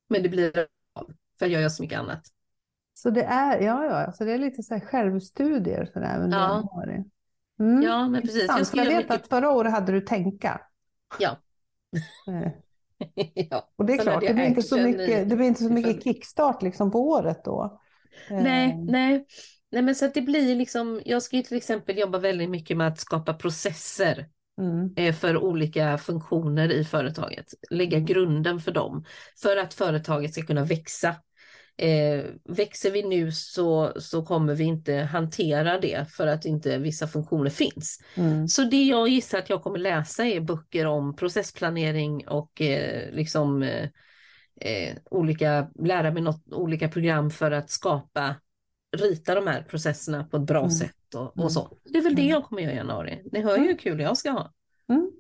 Men 0.09 0.23
det 0.23 0.29
blir 0.29 0.67
av, 0.93 1.11
för 1.39 1.47
jag 1.47 1.63
gör 1.63 1.69
så 1.69 1.83
mycket 1.83 1.99
annat. 1.99 2.23
Så 2.95 3.11
det 3.11 3.23
är, 3.25 3.61
ja, 3.61 3.85
ja, 3.85 4.13
så 4.13 4.25
det 4.25 4.33
är 4.33 4.39
lite 4.39 4.63
så 4.63 4.75
här 4.75 4.81
självstudier 4.81 5.91
sådär 5.93 6.21
under 6.25 6.39
Ja. 6.39 6.55
januari. 6.57 7.05
Mm. 7.61 7.83
Ja, 7.83 8.09
men 8.09 8.23
precis. 8.23 8.47
Jag 8.49 8.67
Jag 8.73 8.85
vet 8.85 8.97
mycket- 8.97 9.11
att 9.11 9.29
förra 9.29 9.51
året 9.51 9.73
hade 9.73 9.93
du 9.93 10.01
tänka. 10.01 10.61
Ja. 11.19 11.37
Ja. 13.51 13.69
Och 13.77 13.87
det 13.87 13.93
är 13.93 13.99
klart, 13.99 14.21
det 14.21 14.35
blir 14.35 14.45
inte 14.45 14.63
så 14.63 14.79
i- 14.79 14.83
mycket, 14.83 15.29
det 15.29 15.37
blir 15.37 15.47
inte 15.47 15.63
så 15.63 15.73
mycket 15.73 16.05
kickstart 16.05 16.63
liksom 16.63 16.91
på 16.91 17.09
året 17.09 17.45
då. 17.45 17.81
Nej, 18.31 18.77
nej. 18.77 19.27
Nej, 19.71 19.83
men 19.83 19.95
så 19.95 20.07
det 20.15 20.23
blir 20.23 20.57
liksom, 20.57 21.01
jag 21.05 21.23
ska 21.23 21.37
ju 21.37 21.43
till 21.43 21.57
exempel 21.57 21.99
jobba 21.99 22.19
väldigt 22.19 22.51
mycket 22.51 22.77
med 22.77 22.89
att 22.89 22.99
skapa 22.99 23.35
processer 23.35 24.29
Mm. 24.61 24.95
eh, 24.97 25.15
för 25.15 25.37
olika 25.37 25.99
funktioner 25.99 26.73
i 26.73 26.85
företaget. 26.85 27.47
Lägga 27.71 27.99
grunden 27.99 28.61
för 28.61 28.73
dem 28.73 29.05
för 29.43 29.57
att 29.57 29.75
företaget 29.75 30.33
ska 30.33 30.43
kunna 30.43 30.65
växa. 30.65 31.17
Eh, 31.77 32.25
växer 32.45 32.91
vi 32.91 33.03
nu 33.03 33.33
så, 33.33 33.93
så 33.97 34.23
kommer 34.25 34.55
vi 34.55 34.65
inte 34.65 34.95
hantera 34.95 35.81
det 35.81 36.13
för 36.13 36.27
att 36.27 36.45
inte 36.45 36.79
vissa 36.79 37.07
funktioner 37.09 37.51
finns. 37.51 37.99
Mm. 38.15 38.49
Så 38.49 38.65
det 38.65 38.83
jag 38.85 39.09
gissar 39.09 39.39
att 39.39 39.51
jag 39.51 39.63
kommer 39.63 39.79
läsa 39.79 40.25
är 40.27 40.41
böcker 40.41 40.87
om 40.87 41.17
processplanering 41.17 42.29
och 42.29 42.61
eh, 42.61 43.13
liksom 43.13 43.63
eh, 43.63 43.89
eh, 44.61 44.97
olika, 45.11 45.69
lära 45.79 46.11
mig 46.11 46.23
något, 46.23 46.53
olika 46.53 46.89
program 46.89 47.31
för 47.31 47.51
att 47.51 47.71
skapa, 47.71 48.35
rita 48.97 49.35
de 49.35 49.47
här 49.47 49.63
processerna 49.63 50.25
på 50.25 50.37
ett 50.37 50.43
bra 50.47 50.59
Mm. 50.61 50.71
sätt 50.71 51.15
och, 51.15 51.37
Mm. 51.37 51.45
och 51.45 51.53
så. 51.53 51.77
Det 51.85 51.99
är 51.99 52.03
väl 52.03 52.15
det 52.15 52.23
Mm. 52.23 52.33
jag 52.33 52.45
kommer 52.45 52.63
göra 52.63 52.73
i 52.73 52.77
januari. 52.77 53.23
Ni 53.33 53.43
hör 53.43 53.57
ju 53.59 53.65
hur 53.65 53.79
kul 53.79 54.01
jag 54.01 54.17
ska 54.17 54.31
ha. 54.31 54.53
Mm. 54.89 55.11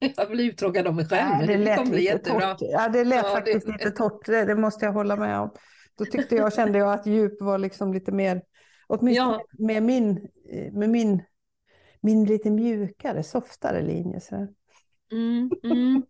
Jag 0.16 0.30
blir 0.30 0.44
uttråkad 0.50 0.86
av 0.86 0.94
mig 0.94 1.06
själv. 1.08 1.28
Nej, 1.38 1.46
det 1.46 1.56
det 1.56 1.64
lät 1.64 1.76
kommer 1.78 1.90
bli 1.90 2.00
lite 2.00 2.12
jättebra. 2.12 2.54
torrt. 2.54 2.68
Ja, 2.72 2.88
det 2.88 3.04
lät 3.04 3.16
Ja, 3.16 3.22
det- 3.22 3.30
faktiskt 3.34 3.68
lite 3.68 3.90
torrt, 3.90 4.26
det, 4.26 4.44
det 4.44 4.54
måste 4.56 4.84
jag 4.84 4.92
hålla 4.92 5.16
med 5.16 5.40
om. 5.40 5.50
Då 5.98 6.04
tyckte 6.04 6.34
jag, 6.36 6.54
kände 6.54 6.78
jag 6.78 6.92
att 6.92 7.06
djup 7.06 7.40
var 7.42 7.58
liksom 7.58 7.92
lite 7.94 8.12
mer, 8.12 8.42
åtminstone 8.86 9.32
Ja. 9.32 9.44
med 9.58 9.82
min, 9.82 10.28
med 10.72 10.90
min, 10.90 11.22
min 12.00 12.24
lite 12.24 12.50
mjukare, 12.50 13.22
softare 13.22 13.82
linje. 13.82 14.20
Så. 14.20 14.34
Mm, 15.12 15.50
mm. 15.64 16.02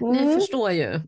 Ni 0.00 0.18
Mm. 0.22 0.34
förstår 0.34 0.70
ju. 0.70 1.00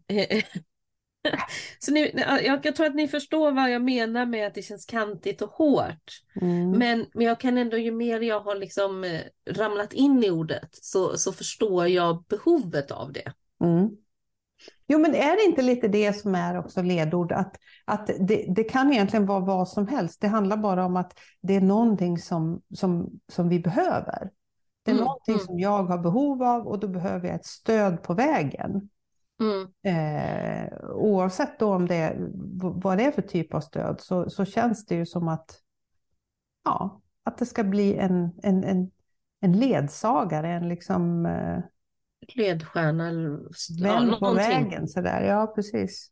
Så 1.78 1.92
ni, 1.92 2.12
jag, 2.44 2.64
jag 2.64 2.76
tror 2.76 2.86
att 2.86 2.94
ni 2.94 3.08
förstår 3.08 3.52
vad 3.52 3.70
jag 3.70 3.82
menar 3.82 4.26
med 4.26 4.46
att 4.46 4.54
det 4.54 4.62
känns 4.62 4.86
kantigt 4.86 5.42
och 5.42 5.50
hårt. 5.50 6.22
Mm. 6.40 6.70
Men, 6.70 7.06
men 7.14 7.26
jag 7.26 7.40
kan 7.40 7.58
ändå, 7.58 7.76
ju 7.76 7.92
mer 7.92 8.20
jag 8.20 8.40
har 8.40 8.54
liksom 8.54 9.04
eh, 9.04 9.20
ramlat 9.50 9.92
in 9.92 10.24
i 10.24 10.30
ordet 10.30 10.68
så, 10.72 11.16
så 11.16 11.32
förstår 11.32 11.88
jag 11.88 12.24
behovet 12.28 12.90
av 12.90 13.12
det. 13.12 13.32
Mm. 13.64 13.90
Jo, 14.88 14.98
men 14.98 15.14
är 15.14 15.36
det 15.36 15.44
inte 15.44 15.62
lite 15.62 15.88
det 15.88 16.12
som 16.12 16.34
är 16.34 16.58
också 16.58 16.82
ledord? 16.82 17.32
Att, 17.32 17.56
att 17.84 18.10
det, 18.20 18.46
det 18.56 18.64
kan 18.64 18.92
egentligen 18.92 19.26
vara 19.26 19.40
vad 19.40 19.68
som 19.68 19.88
helst. 19.88 20.20
Det 20.20 20.28
handlar 20.28 20.56
bara 20.56 20.84
om 20.84 20.96
att 20.96 21.18
det 21.40 21.54
är 21.54 21.60
någonting 21.60 22.18
som, 22.18 22.62
som, 22.74 23.20
som 23.32 23.48
vi 23.48 23.60
behöver. 23.60 24.30
Det 24.82 24.90
är 24.90 24.94
Mm, 24.94 25.04
någonting 25.04 25.34
mm. 25.34 25.46
som 25.46 25.58
jag 25.58 25.84
har 25.84 25.98
behov 25.98 26.42
av 26.42 26.66
och 26.66 26.78
då 26.78 26.88
behöver 26.88 27.28
jag 27.28 27.36
ett 27.36 27.46
stöd 27.46 28.02
på 28.02 28.14
vägen. 28.14 28.88
Mm. 29.40 29.68
Eh, 29.82 30.72
oavsett 30.90 31.58
då 31.58 31.74
om 31.74 31.86
det 31.86 32.16
vad 32.58 32.98
det 32.98 33.04
är 33.04 33.10
för 33.10 33.22
typ 33.22 33.54
av 33.54 33.60
stöd 33.60 34.00
så, 34.00 34.30
så 34.30 34.44
känns 34.44 34.86
det 34.86 34.94
ju 34.94 35.06
som 35.06 35.28
att, 35.28 35.60
ja, 36.64 37.00
att 37.24 37.38
det 37.38 37.46
ska 37.46 37.64
bli 37.64 37.94
en, 37.94 38.32
en, 38.42 38.64
en, 38.64 38.90
en 39.40 39.52
ledsagare, 39.52 40.48
en 40.52 40.68
liksom... 40.68 41.26
Eh, 41.26 41.58
Ledstjärna. 42.34 43.10
Vän 43.82 44.08
ja, 44.08 44.16
på 44.20 44.32
vägen 44.32 44.88
sådär, 44.88 45.22
ja 45.22 45.52
precis. 45.54 46.10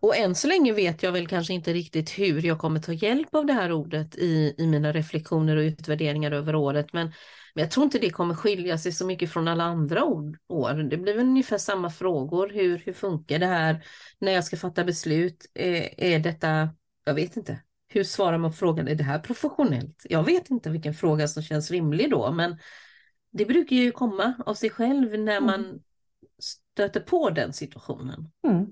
Och 0.00 0.16
än 0.16 0.34
så 0.34 0.48
länge 0.48 0.72
vet 0.72 1.02
jag 1.02 1.12
väl 1.12 1.28
kanske 1.28 1.52
inte 1.54 1.72
riktigt 1.72 2.10
hur 2.10 2.46
jag 2.46 2.58
kommer 2.58 2.80
ta 2.80 2.92
hjälp 2.92 3.34
av 3.34 3.46
det 3.46 3.52
här 3.52 3.72
ordet 3.72 4.16
i, 4.16 4.54
i 4.58 4.66
mina 4.66 4.92
reflektioner 4.92 5.56
och 5.56 5.62
utvärderingar 5.62 6.32
över 6.32 6.54
året. 6.54 6.92
Men, 6.92 7.12
men 7.54 7.62
jag 7.62 7.70
tror 7.70 7.84
inte 7.84 7.98
det 7.98 8.10
kommer 8.10 8.34
skilja 8.34 8.78
sig 8.78 8.92
så 8.92 9.06
mycket 9.06 9.32
från 9.32 9.48
alla 9.48 9.64
andra 9.64 10.04
år. 10.48 10.90
Det 10.90 10.96
blir 10.96 11.14
väl 11.14 11.26
ungefär 11.26 11.58
samma 11.58 11.90
frågor. 11.90 12.48
Hur, 12.48 12.78
hur 12.78 12.92
funkar 12.92 13.38
det 13.38 13.46
här 13.46 13.84
när 14.18 14.32
jag 14.32 14.44
ska 14.44 14.56
fatta 14.56 14.84
beslut? 14.84 15.50
Är, 15.54 16.00
är 16.00 16.18
detta, 16.18 16.68
jag 17.04 17.14
vet 17.14 17.36
inte. 17.36 17.62
Hur 17.88 18.04
svarar 18.04 18.38
man 18.38 18.50
på 18.50 18.56
frågan, 18.56 18.88
är 18.88 18.94
det 18.94 19.04
här 19.04 19.18
professionellt? 19.18 20.06
Jag 20.08 20.24
vet 20.24 20.50
inte 20.50 20.70
vilken 20.70 20.94
fråga 20.94 21.28
som 21.28 21.42
känns 21.42 21.70
rimlig 21.70 22.10
då, 22.10 22.32
men 22.32 22.58
det 23.30 23.44
brukar 23.44 23.76
ju 23.76 23.90
komma 23.90 24.34
av 24.46 24.54
sig 24.54 24.70
själv 24.70 25.18
när 25.18 25.36
mm. 25.36 25.44
man 25.44 25.80
stöter 26.72 27.00
på 27.00 27.30
den 27.30 27.52
situationen. 27.52 28.30
Mm. 28.46 28.66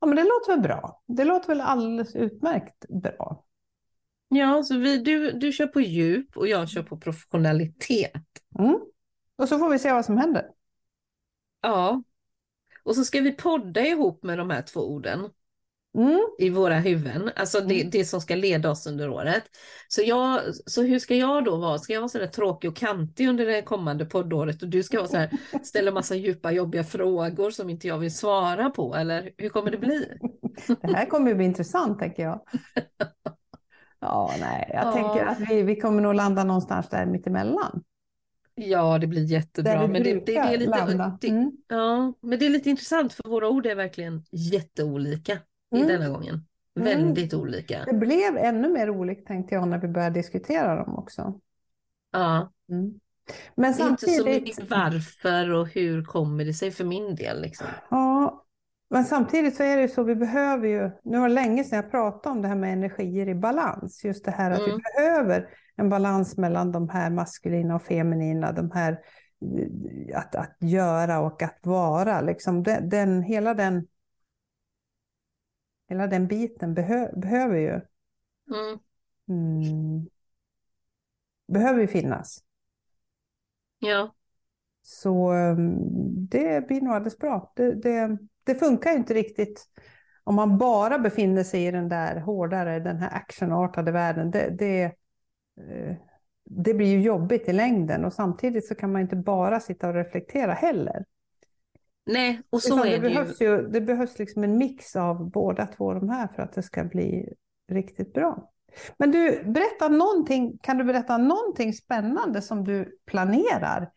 Ja, 0.00 0.06
men 0.06 0.16
det 0.16 0.22
låter 0.22 0.52
väl 0.52 0.60
bra. 0.60 1.02
Det 1.06 1.24
låter 1.24 1.48
väl 1.48 1.60
alldeles 1.60 2.16
utmärkt 2.16 2.88
bra. 3.02 3.44
Ja, 4.34 4.62
så 4.62 4.78
vi, 4.78 4.98
du, 4.98 5.32
du 5.32 5.52
kör 5.52 5.66
på 5.66 5.80
djup 5.80 6.36
och 6.36 6.48
jag 6.48 6.68
kör 6.68 6.82
på 6.82 6.96
professionalitet. 6.96 8.22
Mm. 8.58 8.80
Och 9.36 9.48
så 9.48 9.58
får 9.58 9.70
vi 9.70 9.78
se 9.78 9.92
vad 9.92 10.04
som 10.04 10.16
händer. 10.16 10.44
Ja, 11.62 12.02
och 12.82 12.96
så 12.96 13.04
ska 13.04 13.20
vi 13.20 13.32
podda 13.32 13.86
ihop 13.86 14.22
med 14.22 14.38
de 14.38 14.50
här 14.50 14.62
två 14.62 14.80
orden. 14.80 15.30
Mm. 15.98 16.20
i 16.38 16.50
våra 16.50 16.74
huvuden, 16.78 17.30
alltså 17.36 17.60
det, 17.60 17.80
mm. 17.80 17.90
det 17.90 18.04
som 18.04 18.20
ska 18.20 18.34
leda 18.34 18.70
oss 18.70 18.86
under 18.86 19.08
året. 19.08 19.42
Så, 19.88 20.02
jag, 20.04 20.40
så 20.66 20.82
hur 20.82 20.98
ska 20.98 21.14
jag 21.14 21.44
då 21.44 21.56
vara? 21.56 21.78
Ska 21.78 21.92
jag 21.92 22.00
vara 22.00 22.08
så 22.08 22.18
där 22.18 22.26
tråkig 22.26 22.70
och 22.70 22.76
kantig 22.76 23.28
under 23.28 23.46
det 23.46 23.62
kommande 23.62 24.04
poddåret 24.04 24.62
och 24.62 24.68
du 24.68 24.82
ska 24.82 24.98
vara 24.98 25.08
så 25.08 25.16
här, 25.16 25.30
ställa 25.62 25.90
massa 25.90 26.14
djupa 26.14 26.52
jobbiga 26.52 26.84
frågor 26.84 27.50
som 27.50 27.70
inte 27.70 27.88
jag 27.88 27.98
vill 27.98 28.14
svara 28.14 28.70
på 28.70 28.94
eller 28.94 29.30
hur 29.38 29.48
kommer 29.48 29.70
det 29.70 29.78
bli? 29.78 30.08
Det 30.66 30.96
här 30.96 31.06
kommer 31.06 31.34
bli 31.34 31.44
intressant 31.44 31.98
tänker 31.98 32.22
jag. 32.22 32.40
Ja, 34.02 34.34
nej, 34.40 34.70
jag 34.72 34.86
ja. 34.86 34.92
tänker 34.92 35.26
att 35.26 35.50
vi, 35.50 35.62
vi 35.62 35.76
kommer 35.76 36.02
nog 36.02 36.14
landa 36.14 36.44
någonstans 36.44 36.88
där 36.88 37.06
mittemellan. 37.06 37.82
Ja, 38.54 38.98
det 38.98 39.06
blir 39.06 39.24
jättebra. 39.24 39.86
Men 39.86 40.02
det, 40.02 40.14
det, 40.14 40.20
det, 40.26 40.36
är 40.36 40.58
lite, 40.58 41.28
mm. 41.28 41.52
ja, 41.68 42.12
men 42.20 42.38
det 42.38 42.46
är 42.46 42.50
lite 42.50 42.70
intressant 42.70 43.12
för 43.12 43.28
våra 43.28 43.48
ord 43.48 43.66
är 43.66 43.74
verkligen 43.74 44.24
jätteolika 44.30 45.38
mm. 45.74 45.86
denna 45.86 46.08
gången. 46.08 46.46
Mm. 46.80 46.88
Väldigt 46.88 47.34
olika. 47.34 47.84
Det 47.84 47.94
blev 47.94 48.36
ännu 48.36 48.68
mer 48.68 48.90
olikt 48.90 49.26
tänkte 49.26 49.54
jag 49.54 49.68
när 49.68 49.78
vi 49.78 49.88
började 49.88 50.14
diskutera 50.14 50.76
dem 50.84 50.94
också. 50.98 51.40
Ja. 52.12 52.52
Mm. 52.70 53.00
Men 53.54 53.74
samtidigt... 53.74 54.18
Inte 54.18 54.32
så 54.32 54.40
mycket 54.40 54.70
varför 54.70 55.50
och 55.50 55.68
hur 55.68 56.04
kommer 56.04 56.44
det 56.44 56.54
sig 56.54 56.70
för 56.70 56.84
min 56.84 57.14
del. 57.14 57.42
Liksom. 57.42 57.66
Ja, 57.90 58.11
men 58.92 59.04
samtidigt 59.04 59.56
så 59.56 59.62
är 59.62 59.76
det 59.76 59.82
ju 59.82 59.88
så, 59.88 60.02
vi 60.02 60.14
behöver 60.14 60.68
ju, 60.68 60.90
nu 61.02 61.18
var 61.18 61.28
det 61.28 61.34
länge 61.34 61.64
sedan 61.64 61.76
jag 61.76 61.90
pratade 61.90 62.32
om 62.32 62.42
det 62.42 62.48
här 62.48 62.56
med 62.56 62.72
energier 62.72 63.28
i 63.28 63.34
balans, 63.34 64.04
just 64.04 64.24
det 64.24 64.30
här 64.30 64.50
att 64.50 64.58
mm. 64.58 64.70
vi 64.70 64.82
behöver 64.82 65.48
en 65.76 65.88
balans 65.88 66.36
mellan 66.36 66.72
de 66.72 66.88
här 66.88 67.10
maskulina 67.10 67.74
och 67.74 67.82
feminina, 67.82 68.52
de 68.52 68.70
här 68.70 68.98
att, 70.14 70.34
att 70.34 70.56
göra 70.60 71.20
och 71.20 71.42
att 71.42 71.58
vara, 71.62 72.20
liksom 72.20 72.62
den, 72.62 72.88
den 72.88 73.22
hela 73.22 73.54
den 73.54 73.86
Hela 75.88 76.06
den 76.06 76.26
biten 76.26 76.74
behö 76.74 77.12
behöver 77.16 77.56
ju 77.56 77.80
mm. 78.54 78.78
Mm, 79.28 80.08
behöver 81.48 81.80
ju 81.80 81.86
finnas. 81.86 82.44
Ja. 83.78 84.14
Så 84.82 85.30
mm, 85.30 85.76
det 86.26 86.66
blir 86.66 86.80
nog 86.80 86.94
alldeles 86.94 87.18
bra. 87.18 87.52
Det, 87.56 87.74
det, 87.74 88.18
det 88.44 88.54
funkar 88.54 88.90
ju 88.90 88.96
inte 88.96 89.14
riktigt 89.14 89.66
om 90.24 90.34
man 90.34 90.58
bara 90.58 90.98
befinner 90.98 91.44
sig 91.44 91.66
i 91.66 91.70
den 91.70 91.88
där 91.88 92.20
hårdare, 92.20 92.80
den 92.80 92.96
här 92.96 93.16
actionartade 93.16 93.92
världen. 93.92 94.30
Det, 94.30 94.56
det, 94.58 94.82
eh, 94.82 95.96
det 96.44 96.74
blir 96.74 96.86
ju 96.86 97.00
jobbigt 97.00 97.48
i 97.48 97.52
längden 97.52 98.04
och 98.04 98.12
samtidigt 98.12 98.66
så 98.66 98.74
kan 98.74 98.92
man 98.92 99.02
inte 99.02 99.16
bara 99.16 99.60
sitta 99.60 99.88
och 99.88 99.94
reflektera 99.94 100.52
heller. 100.52 101.04
Nej, 102.06 102.42
och 102.50 102.62
så 102.62 102.84
är 102.84 102.90
det, 102.90 103.00
behövs 103.00 103.40
ju. 103.40 103.44
ju. 103.44 103.68
Det 103.68 103.80
behövs 103.80 104.18
liksom 104.18 104.44
en 104.44 104.58
mix 104.58 104.96
av 104.96 105.30
båda 105.30 105.66
två 105.66 105.94
de 105.94 106.08
här 106.08 106.28
för 106.28 106.42
att 106.42 106.52
det 106.52 106.62
ska 106.62 106.84
bli 106.84 107.34
riktigt 107.72 108.12
bra. 108.12 108.50
Men 108.98 109.10
du, 109.10 109.44
berätta 109.44 109.88
någonting, 109.88 110.58
kan 110.62 110.78
du 110.78 110.84
berätta 110.84 111.18
någonting 111.18 111.72
spännande 111.72 112.42
som 112.42 112.64
du 112.64 112.98
planerar 113.06 113.90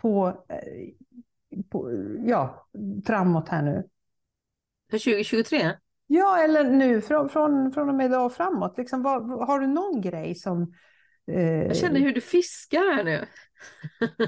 på, 0.00 0.44
eh, 0.48 0.58
på 1.70 1.90
ja, 2.26 2.68
framåt 3.06 3.48
här 3.48 3.62
nu? 3.62 3.88
För 4.90 4.98
2023? 4.98 5.72
Ja, 6.06 6.38
eller 6.38 6.64
nu 6.64 7.00
från, 7.00 7.28
från, 7.28 7.72
från 7.72 7.88
och 7.88 7.94
med 7.94 8.06
idag 8.06 8.26
och 8.26 8.32
framåt. 8.32 8.78
Liksom, 8.78 9.02
vad, 9.02 9.46
har 9.46 9.60
du 9.60 9.66
någon 9.66 10.00
grej 10.00 10.34
som... 10.34 10.74
Eh... 11.32 11.42
Jag 11.42 11.76
känner 11.76 12.00
hur 12.00 12.14
du 12.14 12.20
fiskar 12.20 12.96
här 12.96 13.04
nu. 13.04 13.26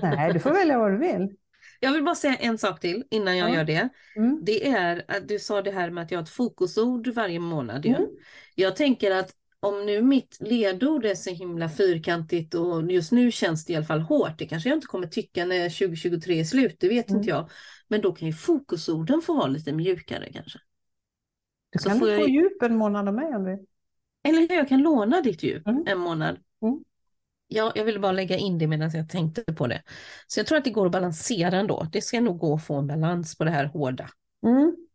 Nej, 0.02 0.32
du 0.32 0.40
får 0.40 0.50
välja 0.50 0.78
vad 0.78 0.92
du 0.92 0.98
vill. 0.98 1.36
Jag 1.80 1.92
vill 1.92 2.04
bara 2.04 2.14
säga 2.14 2.34
en 2.34 2.58
sak 2.58 2.80
till 2.80 3.04
innan 3.10 3.36
jag 3.36 3.50
ja. 3.50 3.54
gör 3.54 3.64
det. 3.64 3.88
Mm. 4.16 4.40
Det 4.42 4.68
är 4.68 5.04
att 5.08 5.28
du 5.28 5.38
sa 5.38 5.62
det 5.62 5.70
här 5.70 5.90
med 5.90 6.04
att 6.04 6.10
jag 6.10 6.18
har 6.18 6.22
ett 6.22 6.30
fokusord 6.30 7.08
varje 7.08 7.38
månad. 7.38 7.86
Mm. 7.86 8.06
Jag 8.54 8.76
tänker 8.76 9.10
att 9.10 9.32
om 9.66 9.87
nu 9.87 10.02
mitt 10.02 10.37
ledord 10.40 11.05
är 11.05 11.14
så 11.14 11.31
himla 11.31 11.68
fyrkantigt 11.68 12.55
och 12.55 12.92
just 12.92 13.12
nu 13.12 13.31
känns 13.31 13.64
det 13.64 13.72
i 13.72 13.76
alla 13.76 13.85
fall 13.85 14.00
hårt, 14.00 14.38
det 14.38 14.46
kanske 14.46 14.68
jag 14.68 14.76
inte 14.76 14.87
kommer 14.87 15.07
tycka 15.07 15.44
när 15.44 15.68
2023 15.68 16.40
är 16.40 16.44
slut, 16.44 16.76
det 16.81 16.88
vet 16.88 17.11
mm. 17.11 17.18
inte 17.18 17.31
jag. 17.31 17.50
Men 17.88 18.00
då 18.00 18.12
kan 18.12 18.29
ju 18.29 18.35
fokusorden 18.35 19.22
få 19.22 19.35
vara 19.35 19.46
lite 19.46 19.72
mjukare 19.72 20.33
kanske. 20.33 20.59
Du 21.70 21.79
kan 21.79 21.98
få 21.98 22.09
jag... 22.09 22.29
djup 22.29 22.62
en 22.62 22.76
månad 22.76 23.09
av 23.09 23.14
mig 23.14 23.37
om 23.37 23.44
du 23.44 23.66
Eller 24.29 24.55
jag 24.55 24.68
kan 24.68 24.83
låna 24.83 25.20
ditt 25.20 25.42
djup 25.42 25.66
mm. 25.66 25.85
en 25.87 25.98
månad. 25.98 26.38
Mm. 26.62 26.85
Ja, 27.48 27.72
jag 27.74 27.85
ville 27.85 27.98
bara 27.98 28.12
lägga 28.12 28.37
in 28.37 28.59
det 28.59 28.66
medan 28.66 28.90
jag 28.94 29.09
tänkte 29.09 29.42
på 29.55 29.66
det. 29.66 29.83
Så 30.26 30.40
jag 30.40 30.46
tror 30.46 30.59
att 30.59 30.64
det 30.64 30.70
går 30.70 30.87
att 30.87 30.92
balansera 30.92 31.57
ändå. 31.57 31.87
Det 31.92 32.00
ska 32.00 32.20
nog 32.20 32.38
gå 32.38 32.55
att 32.55 32.66
få 32.66 32.74
en 32.74 32.87
balans 32.87 33.38
på 33.38 33.44
det 33.44 33.50
här 33.50 33.64
hårda. 33.64 34.11
Mm. 34.46 34.86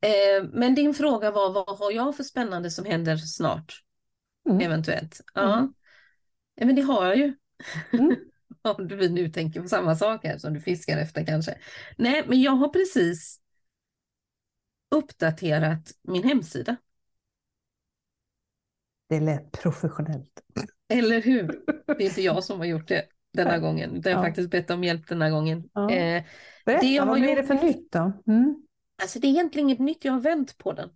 Eh, 0.00 0.48
men 0.52 0.74
din 0.74 0.94
fråga 0.94 1.30
var, 1.30 1.52
vad 1.52 1.78
har 1.78 1.92
jag 1.92 2.16
för 2.16 2.24
spännande 2.24 2.70
som 2.70 2.84
händer 2.84 3.16
snart? 3.16 3.82
Mm. 4.48 4.60
Eventuellt. 4.60 5.20
Ja. 5.34 5.58
Mm. 5.58 5.74
ja, 6.54 6.66
men 6.66 6.76
det 6.76 6.82
har 6.82 7.06
jag 7.06 7.16
ju. 7.16 7.34
Mm. 7.92 8.16
Om 8.62 8.88
du 8.88 9.08
nu 9.08 9.28
tänker 9.28 9.62
på 9.62 9.68
samma 9.68 9.94
sak 9.94 10.24
här 10.24 10.38
som 10.38 10.54
du 10.54 10.60
fiskar 10.60 10.98
efter 10.98 11.26
kanske. 11.26 11.58
Nej, 11.96 12.24
men 12.26 12.42
jag 12.42 12.52
har 12.52 12.68
precis 12.68 13.40
uppdaterat 14.90 15.92
min 16.02 16.22
hemsida. 16.22 16.76
Det 19.08 19.20
lät 19.20 19.52
professionellt. 19.52 20.42
Eller 20.88 21.22
hur? 21.22 21.46
Det 21.86 21.92
är 21.92 22.08
inte 22.08 22.22
jag 22.22 22.44
som 22.44 22.58
har 22.58 22.66
gjort 22.66 22.88
det 22.88 23.04
denna 23.32 23.58
gången, 23.58 23.96
utan 23.96 24.12
jag 24.12 24.18
har 24.18 24.24
ja. 24.24 24.28
faktiskt 24.28 24.50
bett 24.50 24.70
om 24.70 24.84
hjälp 24.84 25.08
denna 25.08 25.30
gången. 25.30 25.68
Ja. 25.72 25.90
Eh, 25.90 26.24
Berätta, 26.64 26.86
det 26.86 27.00
vad 27.00 27.20
blir 27.20 27.36
det 27.36 27.44
för 27.44 27.54
nytt 27.54 27.92
då? 27.92 28.12
Mm. 28.26 28.65
Alltså 29.02 29.18
det 29.18 29.26
är 29.26 29.30
egentligen 29.30 29.68
inget 29.68 29.78
nytt, 29.78 30.04
jag 30.04 30.12
har 30.12 30.20
vänt 30.20 30.58
på 30.58 30.72
den. 30.72 30.88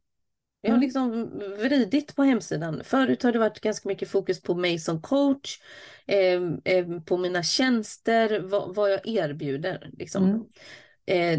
Jag 0.61 0.71
har 0.71 0.77
mm. 0.77 0.85
liksom 0.85 1.29
vridit 1.59 2.17
på 2.17 2.23
hemsidan. 2.23 2.81
Förut 2.85 3.23
har 3.23 3.33
det 3.33 3.39
varit 3.39 3.61
ganska 3.61 3.89
mycket 3.89 4.09
fokus 4.09 4.43
på 4.43 4.55
mig 4.55 4.79
som 4.79 5.03
coach, 5.03 5.59
eh, 6.07 6.41
eh, 6.65 7.01
på 7.07 7.17
mina 7.17 7.43
tjänster, 7.43 8.41
vad, 8.41 8.75
vad 8.75 8.93
jag 8.93 9.09
erbjuder. 9.09 9.91
Liksom. 9.93 10.25
Mm. 10.25 10.43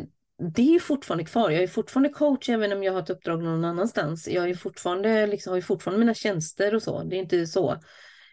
Eh, 0.01 0.07
det 0.53 0.75
är 0.75 0.79
fortfarande 0.79 1.25
kvar. 1.25 1.49
Jag 1.49 1.63
är 1.63 1.67
fortfarande 1.67 2.09
coach 2.09 2.49
även 2.49 2.73
om 2.73 2.83
jag 2.83 2.93
har 2.93 2.99
ett 2.99 3.09
uppdrag 3.09 3.43
någon 3.43 3.65
annanstans. 3.65 4.27
Jag 4.27 4.49
är 4.49 4.55
fortfarande, 4.55 5.27
liksom, 5.27 5.51
har 5.51 5.55
ju 5.55 5.61
fortfarande 5.61 5.99
mina 5.99 6.13
tjänster 6.13 6.75
och 6.75 6.83
så. 6.83 7.03
Det 7.03 7.15
är 7.15 7.19
inte 7.19 7.47
så. 7.47 7.77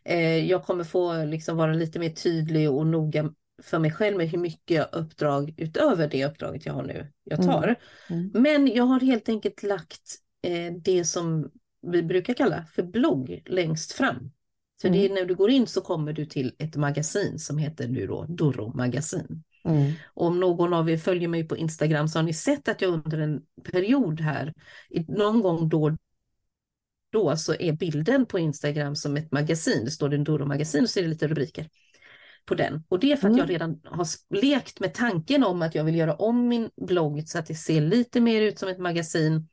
Eh, 0.05 0.47
jag 0.47 0.65
kommer 0.65 0.85
få 0.85 1.25
liksom 1.25 1.57
vara 1.57 1.73
lite 1.73 1.99
mer 1.99 2.11
tydlig 2.11 2.71
och 2.71 2.87
noga 2.87 3.33
för 3.63 3.79
mig 3.79 3.91
själv 3.91 4.17
med 4.17 4.29
hur 4.29 4.39
mycket 4.39 4.95
uppdrag 4.95 5.55
utöver 5.57 6.09
det 6.09 6.27
uppdraget 6.27 6.67
jag 6.67 6.73
har 6.73 6.83
nu 6.83 7.13
jag 7.25 7.43
tar. 7.43 7.75
Mm. 8.09 8.21
Mm. 8.21 8.43
Men 8.43 8.67
jag 8.67 8.85
har 8.85 9.01
helt 9.01 9.29
enkelt 9.29 9.63
lagt 9.63 10.17
eh, 10.43 10.73
det 10.73 11.05
som 11.05 11.51
vi 11.83 12.03
brukar 12.03 12.35
kalla 12.35 12.65
för 12.75 12.83
blogg 12.83 13.43
längst 13.47 13.93
fram. 13.93 14.31
Så 14.83 14.87
mm. 14.87 14.99
det 14.99 15.07
är 15.07 15.15
när 15.15 15.25
du 15.25 15.35
går 15.35 15.51
in 15.51 15.67
så 15.67 15.81
kommer 15.81 16.13
du 16.13 16.27
till 16.27 16.55
ett 16.59 16.77
magasin 16.77 17.39
som 17.39 17.59
heter 17.59 17.89
nu 17.89 18.07
då 18.07 18.27
Doro 18.29 18.77
magasin. 18.77 19.43
Mm. 19.65 19.93
Om 20.15 20.41
någon 20.41 20.73
av 20.73 20.91
er 20.91 20.97
följer 20.97 21.29
mig 21.29 21.49
på 21.49 21.57
Instagram 21.57 22.09
så 22.09 22.19
har 22.19 22.25
ni 22.25 22.35
sett 22.35 22.69
att 22.69 22.81
jag 22.81 22.93
under 22.93 23.19
en 23.19 23.43
period 23.73 24.21
här, 24.21 24.55
någon 25.09 25.41
gång 25.41 25.69
då 25.69 25.97
då 27.13 27.37
så 27.37 27.55
är 27.55 27.73
bilden 27.73 28.27
på 28.27 28.39
Instagram 28.39 28.97
som 28.97 29.17
ett 29.17 29.33
magasin. 29.33 29.85
Det 29.85 29.91
står 29.91 30.15
Enduro 30.15 30.47
magasin 30.47 30.83
och 30.83 30.91
så 30.91 30.99
är 30.99 31.03
det 31.03 31.09
lite 31.09 31.29
rubriker. 31.29 31.69
På 32.49 32.55
den. 32.55 32.85
Och 32.89 32.99
det 32.99 33.13
är 33.13 33.17
för 33.17 33.29
att 33.29 33.35
Mm. 33.35 33.39
jag 33.39 33.51
redan 33.51 33.81
har 33.85 34.07
lekt 34.41 34.81
med 34.81 34.95
tanken 34.95 35.45
om 35.45 35.63
att 35.63 35.75
jag 35.75 35.85
vill 35.85 35.95
göra 35.95 36.15
om 36.15 36.49
min 36.49 36.71
blogg 36.77 37.29
så 37.29 37.39
att 37.39 37.47
det 37.47 37.55
ser 37.55 37.81
lite 37.81 38.21
mer 38.21 38.43
ut 38.43 38.59
som 38.59 38.69
ett 38.69 38.79
magasin. 38.79 39.49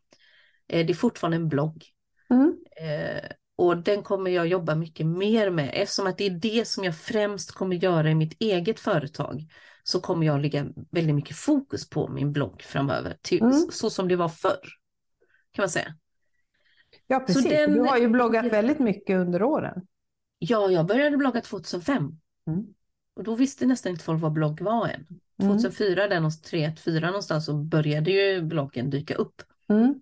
Eh, 0.68 0.86
det 0.86 0.94
är 0.94 0.96
fortfarande 0.96 1.38
en 1.38 1.50
blogg. 1.50 1.84
Mm. 2.30 2.56
Eh, 2.82 3.30
och 3.58 3.78
den 3.78 4.04
kommer 4.04 4.32
jag 4.32 4.48
jobba 4.48 4.76
mycket 4.76 5.06
mer 5.06 5.50
med 5.50 5.72
eftersom 5.74 6.08
att 6.08 6.18
det 6.18 6.26
är 6.26 6.30
det 6.30 6.68
som 6.68 6.84
jag 6.84 6.98
främst 6.98 7.52
kommer 7.52 7.76
göra 7.76 8.12
i 8.12 8.16
mitt 8.16 8.42
eget 8.42 8.80
företag. 8.80 9.48
Så 9.84 10.00
kommer 10.02 10.26
jag 10.26 10.42
lägga 10.42 10.66
väldigt 10.92 11.16
mycket 11.16 11.36
fokus 11.38 11.90
på 11.90 12.08
min 12.08 12.32
blogg 12.34 12.62
framöver, 12.62 13.18
till, 13.22 13.42
Mm. 13.42 13.54
så 13.72 13.90
som 13.90 14.08
det 14.08 14.16
var 14.16 14.30
förr. 14.30 14.60
Kan 15.52 15.64
man 15.64 15.70
säga. 15.70 15.96
Ja, 17.08 17.20
precis. 17.20 17.50
den- 17.50 17.74
Du 17.74 17.80
har 17.82 17.98
ju 17.98 18.08
bloggat 18.08 18.46
väldigt 18.46 18.80
mycket 18.80 19.16
under 19.18 19.44
åren. 19.44 19.88
Ja, 20.40 20.70
jag 20.72 20.86
började 20.88 21.18
blogga 21.18 21.42
2005. 21.42 22.12
Mm. 22.48 22.66
Och 23.16 23.24
då 23.24 23.36
visste 23.36 23.66
nästan 23.66 23.92
inte 23.92 24.04
folk 24.04 24.22
vad 24.22 24.34
blogg 24.34 24.62
var 24.62 24.88
än. 24.88 25.06
Mm. 25.44 25.58
2004, 25.58 26.08
där 26.08 26.16
någonstans, 26.16 26.50
3, 26.50 26.74
4 26.86 27.08
någonstans, 27.08 27.46
så 27.46 27.54
började 27.54 28.12
ju 28.12 28.42
bloggen 28.42 28.90
dyka 28.90 29.16
upp. 29.16 29.42
Mm. 29.70 30.00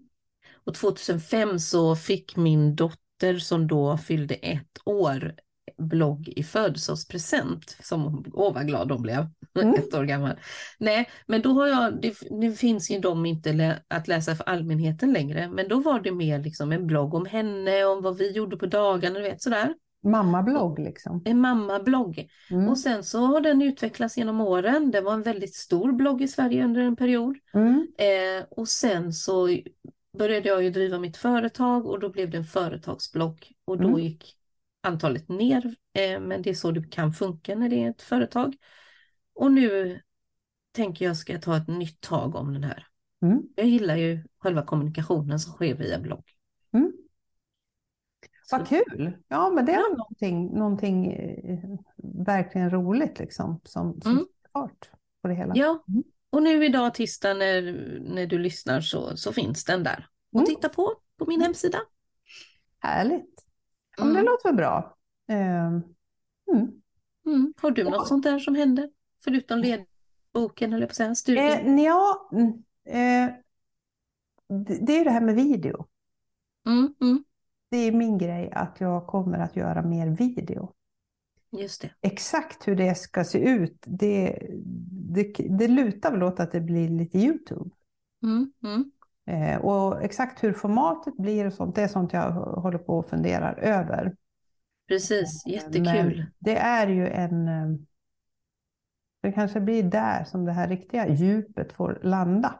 Och 0.53 0.75
2005 0.75 1.59
så 1.59 1.95
fick 1.95 2.35
min 2.35 2.75
dotter 2.75 3.37
som 3.39 3.67
då 3.67 3.97
fyllde 3.97 4.35
ett 4.35 4.77
år 4.85 5.35
blogg 5.77 6.27
i 6.35 6.43
födelsedagspresent. 6.43 7.77
Som 7.81 8.25
åh 8.33 8.53
vad 8.53 8.67
glad 8.67 8.91
hon 8.91 9.01
blev, 9.01 9.27
Mm. 9.61 9.73
ett 9.75 9.93
år 9.93 10.03
gammal. 10.03 10.35
Nej, 10.79 11.09
men 11.27 11.41
då 11.41 11.49
har 11.53 11.67
jag, 11.67 12.01
det, 12.01 12.17
nu 12.31 12.53
finns 12.53 12.91
ju 12.91 12.99
de 12.99 13.25
inte 13.25 13.53
lä, 13.53 13.79
att 13.87 14.07
läsa 14.07 14.35
för 14.35 14.43
allmänheten 14.43 15.13
längre, 15.13 15.49
men 15.49 15.67
då 15.67 15.79
var 15.79 15.99
det 15.99 16.11
mer 16.11 16.39
liksom 16.39 16.71
en 16.71 16.87
blogg 16.87 17.13
om 17.13 17.25
henne, 17.25 17.85
om 17.85 18.01
vad 18.03 18.17
vi 18.17 18.31
gjorde 18.31 18.57
på 18.57 18.65
dagarna, 18.65 19.19
du 19.19 19.23
vet 19.23 19.41
sådär. 19.41 19.73
Mammablogg 20.03 20.79
liksom. 20.79 21.21
En 21.25 21.39
mammablogg. 21.39 22.29
Mm. 22.51 22.69
Och 22.69 22.77
sen 22.77 23.03
så 23.03 23.19
har 23.19 23.41
den 23.41 23.61
utvecklats 23.61 24.17
genom 24.17 24.41
åren. 24.41 24.91
Det 24.91 25.01
var 25.01 25.13
en 25.13 25.21
väldigt 25.21 25.55
stor 25.55 25.91
blogg 25.91 26.21
i 26.21 26.27
Sverige 26.27 26.65
under 26.65 26.81
en 26.81 26.95
period. 26.95 27.37
Mm. 27.53 27.87
Eh, 27.97 28.45
och 28.49 28.67
sen 28.67 29.13
så 29.13 29.57
började 30.17 30.49
jag 30.49 30.63
ju 30.63 30.69
driva 30.69 30.99
mitt 30.99 31.17
företag 31.17 31.85
och 31.85 31.99
då 31.99 32.09
blev 32.09 32.29
det 32.29 32.37
en 32.37 32.43
företagsblogg 32.43 33.51
och 33.65 33.77
då 33.77 33.87
Mm. 33.87 33.99
gick 33.99 34.37
antalet 34.81 35.29
ner. 35.29 35.75
Eh, 35.93 36.19
men 36.19 36.41
det 36.41 36.49
är 36.49 36.53
så 36.53 36.71
det 36.71 36.91
kan 36.91 37.13
funka 37.13 37.55
när 37.55 37.69
det 37.69 37.83
är 37.83 37.89
ett 37.89 38.01
företag. 38.01 38.55
Och 39.35 39.51
nu 39.51 40.01
tänker 40.71 41.05
jag 41.05 41.17
ska 41.17 41.39
ta 41.39 41.57
ett 41.57 41.67
nytt 41.67 42.01
tag 42.01 42.35
om 42.35 42.53
den 42.53 42.63
här. 42.63 42.87
Mm. 43.21 43.41
Jag 43.55 43.65
gillar 43.67 43.95
ju 43.95 44.23
själva 44.39 44.65
kommunikationen 44.65 45.39
som 45.39 45.53
sker 45.53 45.75
via 45.75 45.99
blogg. 45.99 46.23
Mm. 48.51 48.59
Vad 48.59 48.67
kul! 48.67 49.17
Ja, 49.27 49.49
men 49.49 49.65
det 49.65 49.71
är 49.71 49.79
Ja. 49.79 49.95
någonting, 49.97 50.57
någonting 50.57 51.11
eh, 51.13 51.59
verkligen 52.25 52.69
roligt 52.69 53.19
liksom 53.19 53.59
som, 53.63 54.01
som 54.01 54.11
Mm. 54.11 54.25
fart 54.53 54.89
på 55.21 55.27
det 55.27 55.33
hela. 55.33 55.53
Ja, 55.55 55.83
Mm. 55.87 56.03
och 56.29 56.43
nu 56.43 56.65
idag 56.65 56.93
tisdag 56.93 57.33
när, 57.33 57.61
när 58.13 58.25
du 58.27 58.39
lyssnar 58.39 58.81
så, 58.81 59.17
så 59.17 59.33
finns 59.33 59.63
den 59.65 59.83
där. 59.83 60.07
Och 60.31 60.39
Mm. 60.39 60.45
titta 60.45 60.69
på, 60.69 60.93
på 61.17 61.25
min 61.25 61.41
hemsida. 61.41 61.77
Härligt! 62.79 63.43
Ja, 63.97 64.03
men 64.05 64.13
det 64.13 64.19
Mm. 64.19 64.31
låter 64.31 64.49
väl 64.49 64.55
bra. 64.55 64.97
Ehm, 65.27 65.81
mm. 66.51 66.81
Mm. 67.25 67.53
Har 67.61 67.71
du 67.71 67.81
Ja. 67.81 67.89
något 67.89 68.07
sånt 68.07 68.23
där 68.23 68.39
som 68.39 68.55
händer? 68.55 68.89
Förutom 69.23 69.59
ledboken, 69.59 70.73
eller 70.73 70.85
på 70.85 70.91
att 70.91 70.95
säga, 70.95 71.15
studien? 71.15 71.77
Eh, 71.79 71.83
ja, 71.85 72.29
mm, 72.31 72.47
eh, 72.85 73.33
det, 74.65 74.85
det 74.85 74.99
är 74.99 75.03
det 75.05 75.11
här 75.11 75.21
med 75.21 75.35
video. 75.35 75.87
Mm, 76.65 76.95
mm. 77.01 77.23
Det 77.73 77.77
är 77.77 77.91
min 77.91 78.17
grej 78.17 78.51
att 78.51 78.81
jag 78.81 79.07
kommer 79.07 79.39
att 79.39 79.55
göra 79.55 79.81
mer 79.81 80.07
video. 80.07 80.73
Just 81.51 81.81
det. 81.81 81.89
Exakt 82.01 82.67
hur 82.67 82.75
det 82.75 82.95
ska 82.95 83.23
se 83.23 83.39
ut, 83.39 83.77
det, 83.85 84.39
det, 85.13 85.33
det 85.49 85.67
lutar 85.67 86.11
väl 86.11 86.23
åt 86.23 86.39
att 86.39 86.51
det 86.51 86.61
blir 86.61 86.89
lite 86.89 87.17
YouTube. 87.17 87.69
Mm, 88.23 88.51
mm. 88.63 88.91
Eh, 89.25 89.59
och 89.61 90.03
exakt 90.03 90.43
hur 90.43 90.53
formatet 90.53 91.17
blir 91.17 91.45
och 91.47 91.53
sånt, 91.53 91.75
det 91.75 91.81
är 91.81 91.87
sånt 91.87 92.13
jag 92.13 92.31
håller 92.31 92.77
på 92.77 92.97
och 92.97 93.09
funderar 93.09 93.53
över. 93.57 94.15
Precis, 94.87 95.45
Men 95.45 95.53
jättekul. 95.53 96.25
det 96.39 96.57
är 96.57 96.87
ju 96.87 97.07
en... 97.07 97.47
eh, 97.47 97.67
Det 99.21 99.31
kanske 99.31 99.59
blir 99.59 99.83
där 99.83 100.23
som 100.23 100.45
det 100.45 100.51
här 100.51 100.67
riktiga 100.67 101.07
djupet 101.07 101.73
får 101.73 101.99
landa. 102.03 102.59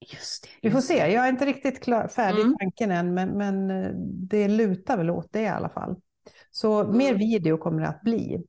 Just 0.00 0.42
det. 0.42 0.48
Vi 0.62 0.70
får 0.70 0.78
just 0.78 0.88
se, 0.88 0.96
jag 0.96 1.24
är 1.24 1.28
inte 1.28 1.46
riktigt 1.46 1.80
klar, 1.82 2.08
färdig 2.08 2.38
i 2.38 2.42
Mm. 2.42 2.56
tanken 2.58 2.90
än, 2.90 3.14
men, 3.14 3.28
men 3.28 3.70
eh, 3.70 3.90
det 4.28 4.48
lutar 4.48 4.96
väl 4.96 5.10
åt 5.10 5.32
det 5.32 5.40
i 5.42 5.48
alla 5.48 5.68
fall. 5.68 5.96
Så 6.50 6.84
mer 6.84 7.08
Mm. 7.08 7.18
video 7.18 7.58
kommer 7.58 7.80
det 7.82 7.88
att 7.88 8.02
bli. 8.02 8.44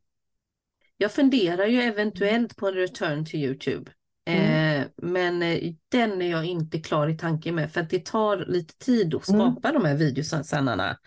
Jag 0.97 1.11
funderar 1.11 1.65
ju 1.65 1.81
eventuellt 1.81 2.55
på 2.55 2.67
en 2.67 2.73
return 2.73 3.25
till 3.25 3.39
YouTube. 3.39 3.91
Mm. 4.25 4.81
Eh, 4.81 4.87
men 4.97 5.41
eh, 5.43 5.73
den 5.89 6.21
är 6.21 6.31
jag 6.31 6.45
inte 6.45 6.79
klar 6.79 7.07
i 7.07 7.17
tanken 7.17 7.55
med 7.55 7.71
för 7.71 7.81
att 7.81 7.89
det 7.89 8.05
tar 8.05 8.37
lite 8.47 8.77
tid 8.77 9.15
att 9.15 9.29
Mm. 9.29 9.41
skapa 9.41 9.71
de 9.71 9.85
här 9.85 9.95
videosarna. 9.95 10.97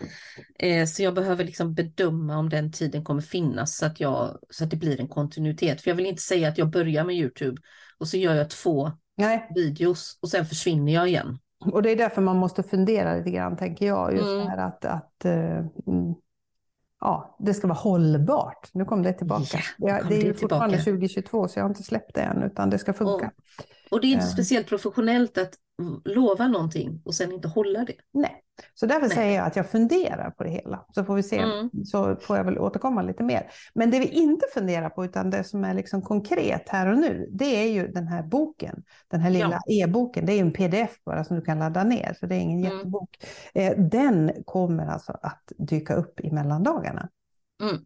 Eh, 0.59 0.87
så 0.87 1.03
jag 1.03 1.15
behöver 1.15 1.45
liksom 1.45 1.75
bedöma 1.75 2.37
om 2.39 2.49
den 2.49 2.73
tiden 2.73 3.05
kommer 3.05 3.23
finnas 3.23 3.77
så 3.77 3.87
att, 3.87 4.01
jag, 4.01 4.39
så 4.51 4.65
att 4.65 4.71
det 4.71 4.77
blir 4.77 5.01
en 5.01 5.09
kontinuitet. 5.09 5.81
För 5.83 5.91
jag 5.91 5.97
vill 5.97 6.07
inte 6.07 6.23
säga 6.23 6.49
att 6.49 6.59
jag 6.59 6.71
börjar 6.71 7.05
med 7.05 7.17
YouTube 7.17 7.63
och 7.99 8.09
så 8.09 8.17
gör 8.17 8.35
jag 8.35 8.51
två 8.51 8.91
Nej, 9.21 9.49
videos 9.55 10.19
och 10.23 10.29
sen 10.29 10.47
försvinner 10.47 10.93
jag 10.93 11.09
igen. 11.09 11.39
och 11.73 11.83
det 11.83 11.91
är 11.91 11.97
därför 11.97 12.23
man 12.23 12.37
måste 12.37 12.63
fundera 12.63 13.15
lite 13.17 13.31
grann, 13.31 13.57
tänker 13.57 13.87
jag. 13.87 14.13
Just 14.15 14.25
Mm. 14.29 14.47
här 14.49 14.59
att, 14.59 14.85
att 14.85 15.25
mm, 15.25 16.15
ja, 17.01 17.37
det 17.39 17.55
ska 17.55 17.67
vara 17.67 17.79
hållbart. 17.79 18.69
Nu 18.75 18.85
kom 18.85 19.03
det 19.03 19.13
tillbaka. 19.13 19.59
Nu 19.79 19.89
Ja, 19.89 20.03
det 20.09 20.17
är 20.17 20.25
det 20.25 20.35
fortfarande 20.35 20.77
tillbaka. 20.77 20.91
2022, 20.91 21.49
så 21.49 21.59
jag 21.59 21.65
har 21.65 21.69
inte 21.71 21.83
släppt 21.83 22.15
det 22.15 22.21
än, 22.23 22.43
utan 22.43 22.71
det 22.71 22.79
ska 22.79 22.93
funka. 22.93 23.31
Och 23.91 24.01
det 24.01 24.07
är 24.07 24.13
inte 24.13 24.25
Eh. 24.25 24.31
speciellt 24.31 24.67
professionellt 24.69 25.39
att 25.39 25.55
lova 26.05 26.49
någonting 26.49 27.03
och 27.05 27.15
sen 27.15 27.33
inte 27.33 27.49
hålla 27.49 27.85
det. 27.85 27.95
Nej, 28.13 28.43
så 28.75 28.87
därför 28.87 29.07
Nej. 29.07 29.17
säger 29.17 29.37
jag 29.37 29.47
att 29.47 29.57
jag 29.57 29.71
funderar 29.71 30.31
på 30.31 30.45
det 30.45 30.51
hela. 30.51 30.85
Så 30.95 31.05
får 31.05 31.15
vi 31.15 31.23
se, 31.23 31.39
Mm. 31.39 31.71
så 31.85 32.17
får 32.17 32.37
jag 32.37 32.45
väl 32.45 32.59
återkomma 32.59 33.03
lite 33.03 33.23
mer. 33.23 33.51
Men 33.75 33.91
det 33.91 33.99
vi 33.99 34.07
inte 34.09 34.47
funderar 34.55 34.91
på, 34.91 35.05
utan 35.05 35.31
det 35.31 35.45
som 35.45 35.65
är 35.65 35.75
liksom 35.75 36.03
konkret 36.03 36.69
här 36.69 36.87
och 36.93 36.99
nu, 36.99 37.29
det 37.33 37.45
är 37.45 37.69
ju 37.73 37.89
den 37.89 38.09
här 38.09 38.23
boken. 38.23 38.83
Den 39.09 39.21
här 39.21 39.31
lilla 39.31 39.61
e-boken, 39.71 40.27
det 40.27 40.33
är 40.33 40.41
en 40.41 40.53
pdf 40.53 41.05
bara 41.05 41.25
som 41.25 41.37
du 41.37 41.43
kan 41.43 41.59
ladda 41.59 41.85
ner, 41.85 42.17
så 42.21 42.27
det 42.27 42.35
är 42.35 42.41
ingen 42.41 42.65
Mm. 42.65 42.77
jättebok. 42.77 43.17
Eh, 43.55 43.79
den 43.79 44.33
kommer 44.45 44.87
alltså 44.87 45.13
att 45.23 45.53
dyka 45.59 45.95
upp 45.95 46.21
i 46.21 46.31
mellandagarna. 46.31 47.09
Mm. 47.63 47.77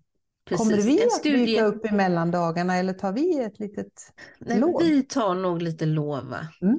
Precis. 0.49 0.69
Kommer 0.69 0.83
vi 0.83 1.01
En 1.03 1.07
att 1.07 1.13
studie- 1.13 1.47
dyka 1.47 1.65
upp 1.65 1.87
i 1.87 1.93
mellandagarna 1.95 2.77
eller 2.77 2.93
tar 2.93 3.13
vi 3.13 3.43
ett 3.43 3.59
litet 3.61 3.93
Nej, 4.39 4.59
lov? 4.61 4.81
vi 4.83 5.03
tar 5.03 5.35
nog 5.35 5.63
lite 5.63 5.87
lov. 5.87 6.35
Mm. 6.63 6.79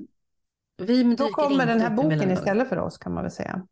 Vi 0.78 1.16
Då 1.16 1.28
kommer 1.30 1.66
den 1.66 1.82
här 1.82 1.90
boken 1.90 2.32
istället 2.32 2.70
för 2.70 2.78
oss 2.80 2.98
kan 2.98 3.14
man 3.14 3.24
väl 3.24 3.32
säga. 3.32 3.68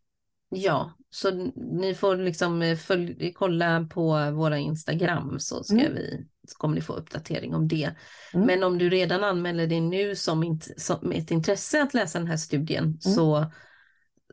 Ja, 0.49 0.91
så 1.09 1.31
ni 1.55 1.95
får 1.95 2.15
liksom 2.17 2.61
eh, 2.61 2.77
följ, 2.77 3.33
kolla 3.33 3.87
på 3.91 4.31
våra 4.31 4.57
Instagram 4.57 5.39
så, 5.39 5.63
ska 5.63 5.75
Mm. 5.79 5.93
vi, 5.93 6.27
så 6.47 6.57
kommer 6.57 6.75
ni 6.75 6.81
få 6.81 6.93
uppdatering 6.93 7.55
om 7.55 7.67
det. 7.67 7.95
Mm. 8.33 8.47
Men 8.47 8.63
om 8.63 8.77
du 8.77 8.89
redan 8.89 9.23
anmäler 9.23 9.67
dig 9.67 9.81
nu 9.81 10.15
som, 10.15 10.43
int, 10.43 10.67
som 10.77 11.11
ett 11.11 11.31
intresse 11.31 11.83
att 11.83 11.93
läsa 11.93 12.19
den 12.19 12.27
här 12.27 12.37
studien 12.37 12.83
Mm. 12.83 12.99
så, 12.99 13.45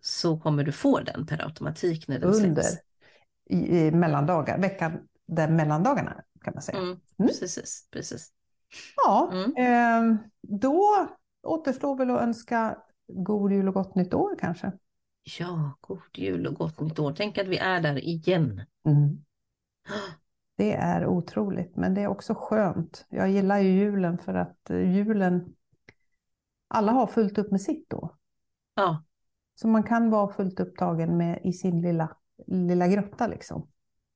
så 0.01 0.39
kommer 0.41 0.65
du 0.65 0.73
få 0.73 1.01
den 1.01 1.27
per 1.27 1.45
automatik 1.45 2.09
när 2.09 2.19
den 2.19 2.29
Under 2.35 2.63
släpps. 2.63 2.79
i, 3.51 3.79
i 3.79 3.91
mellandagar, 3.91 4.59
veckan 4.59 4.93
där 5.27 5.49
mellandagarna 5.49 6.21
kan 6.45 6.55
man 6.55 6.63
säga. 6.63 6.79
Mm, 6.79 6.89
Mm. 6.91 7.29
Precis, 7.41 7.89
precis. 7.91 8.29
Ja, 8.97 9.33
ehm, 9.59 10.19
då 10.43 11.09
återstår 11.43 11.97
väl 11.97 12.11
att 12.11 12.23
önska 12.23 12.79
god 13.09 13.53
jul 13.53 13.69
och 13.69 13.75
gott 13.75 13.95
nytt 13.95 14.15
år 14.15 14.37
kanske. 14.39 14.73
Ja, 15.39 15.79
god 15.81 16.01
jul 16.15 16.47
och 16.47 16.55
gott 16.55 16.81
nytt 16.81 16.99
år. 16.99 17.15
Tänk 17.17 17.39
att 17.39 17.49
vi 17.49 17.59
är 17.59 17.81
där 17.81 18.05
igen. 18.05 18.65
Det 20.57 20.73
är 20.73 21.07
otroligt, 21.07 21.77
men 21.77 21.95
det 21.95 22.01
är 22.01 22.07
också 22.07 22.35
skönt. 22.35 23.07
Jag 23.09 23.31
gillar 23.31 23.59
ju 23.59 23.71
julen 23.71 24.19
för 24.19 24.35
att 24.35 24.71
eh, 24.71 24.97
julen, 24.97 25.55
alla 26.69 26.93
har 26.93 27.07
fullt 27.07 27.39
upp 27.39 27.51
med 27.51 27.61
sitt 27.61 27.91
då. 27.91 28.17
Ja, 28.75 29.05
Så 29.55 29.69
man 29.69 29.83
kan 29.83 30.11
vara 30.11 30.33
fullt 30.33 30.61
upptagen 30.61 31.17
med, 31.17 31.41
i 31.45 31.53
sin 31.53 31.83
lilla, 31.83 32.17
lilla 32.47 32.89
grotta 32.89 33.27
liksom. 33.27 33.69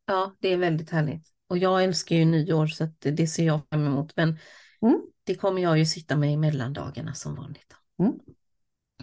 ja, 0.06 0.36
det 0.40 0.48
är 0.48 0.56
väldigt 0.56 0.90
härligt. 0.90 1.28
Och 1.46 1.58
jag 1.58 1.84
älskar 1.84 2.16
ju 2.16 2.24
nyår 2.24 2.66
så 2.66 2.88
det, 2.98 3.26
ser 3.26 3.46
jag 3.46 3.60
fram 3.70 3.86
emot. 3.86 4.16
Men 4.16 4.28
Mm. 4.28 4.38
Det 5.24 5.34
kommer 5.34 5.62
jag 5.62 5.78
ju 5.78 5.86
sitta 5.86 6.16
med 6.16 6.32
i 6.32 6.36
mellandagarna 6.36 7.14
som 7.14 7.34
vanligt. 7.34 7.76
Mm. 7.98 8.12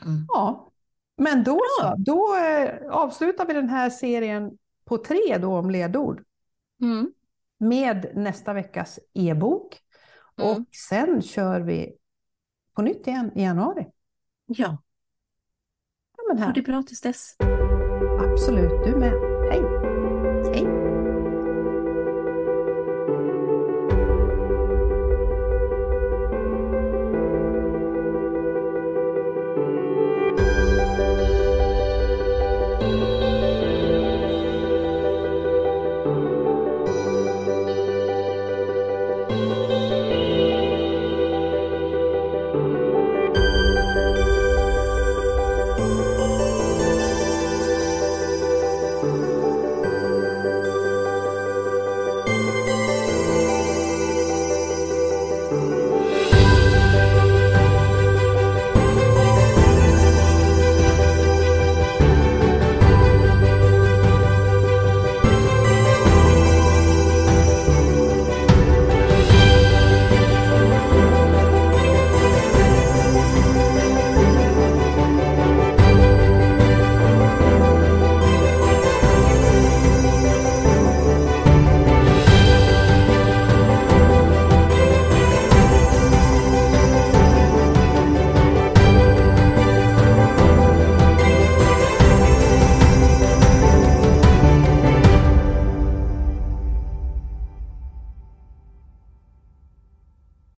Mm. 0.01 0.25
Ja, 0.27 0.71
men 1.17 1.43
då 1.43 1.59
så. 1.81 1.95
Då 1.97 2.37
eh, 2.37 2.91
avslutar 2.91 3.45
vi 3.45 3.53
den 3.53 3.69
här 3.69 3.89
serien 3.89 4.57
på 4.85 4.97
tre 4.97 5.37
då 5.37 5.57
om 5.57 5.69
ledord. 5.69 6.23
Mm. 6.81 7.13
med 7.57 8.11
nästa 8.15 8.53
veckas 8.53 8.99
e-bok. 9.13 9.79
Mm. 10.37 10.49
Och 10.51 10.65
sen 10.89 11.21
kör 11.21 11.61
vi 11.61 11.97
på 12.73 12.81
nytt 12.81 13.07
igen 13.07 13.31
i 13.35 13.43
januari. 13.43 13.87
Ja, 14.45 14.77
Ja, 16.17 16.23
men 16.27 16.37
ha 16.37 16.45
här. 16.45 16.53
det 16.53 16.61
bra 16.61 16.83
tills 16.83 17.01
dess. 17.01 17.35
Absolut, 18.19 18.83
du 18.85 18.95
med. 18.95 19.30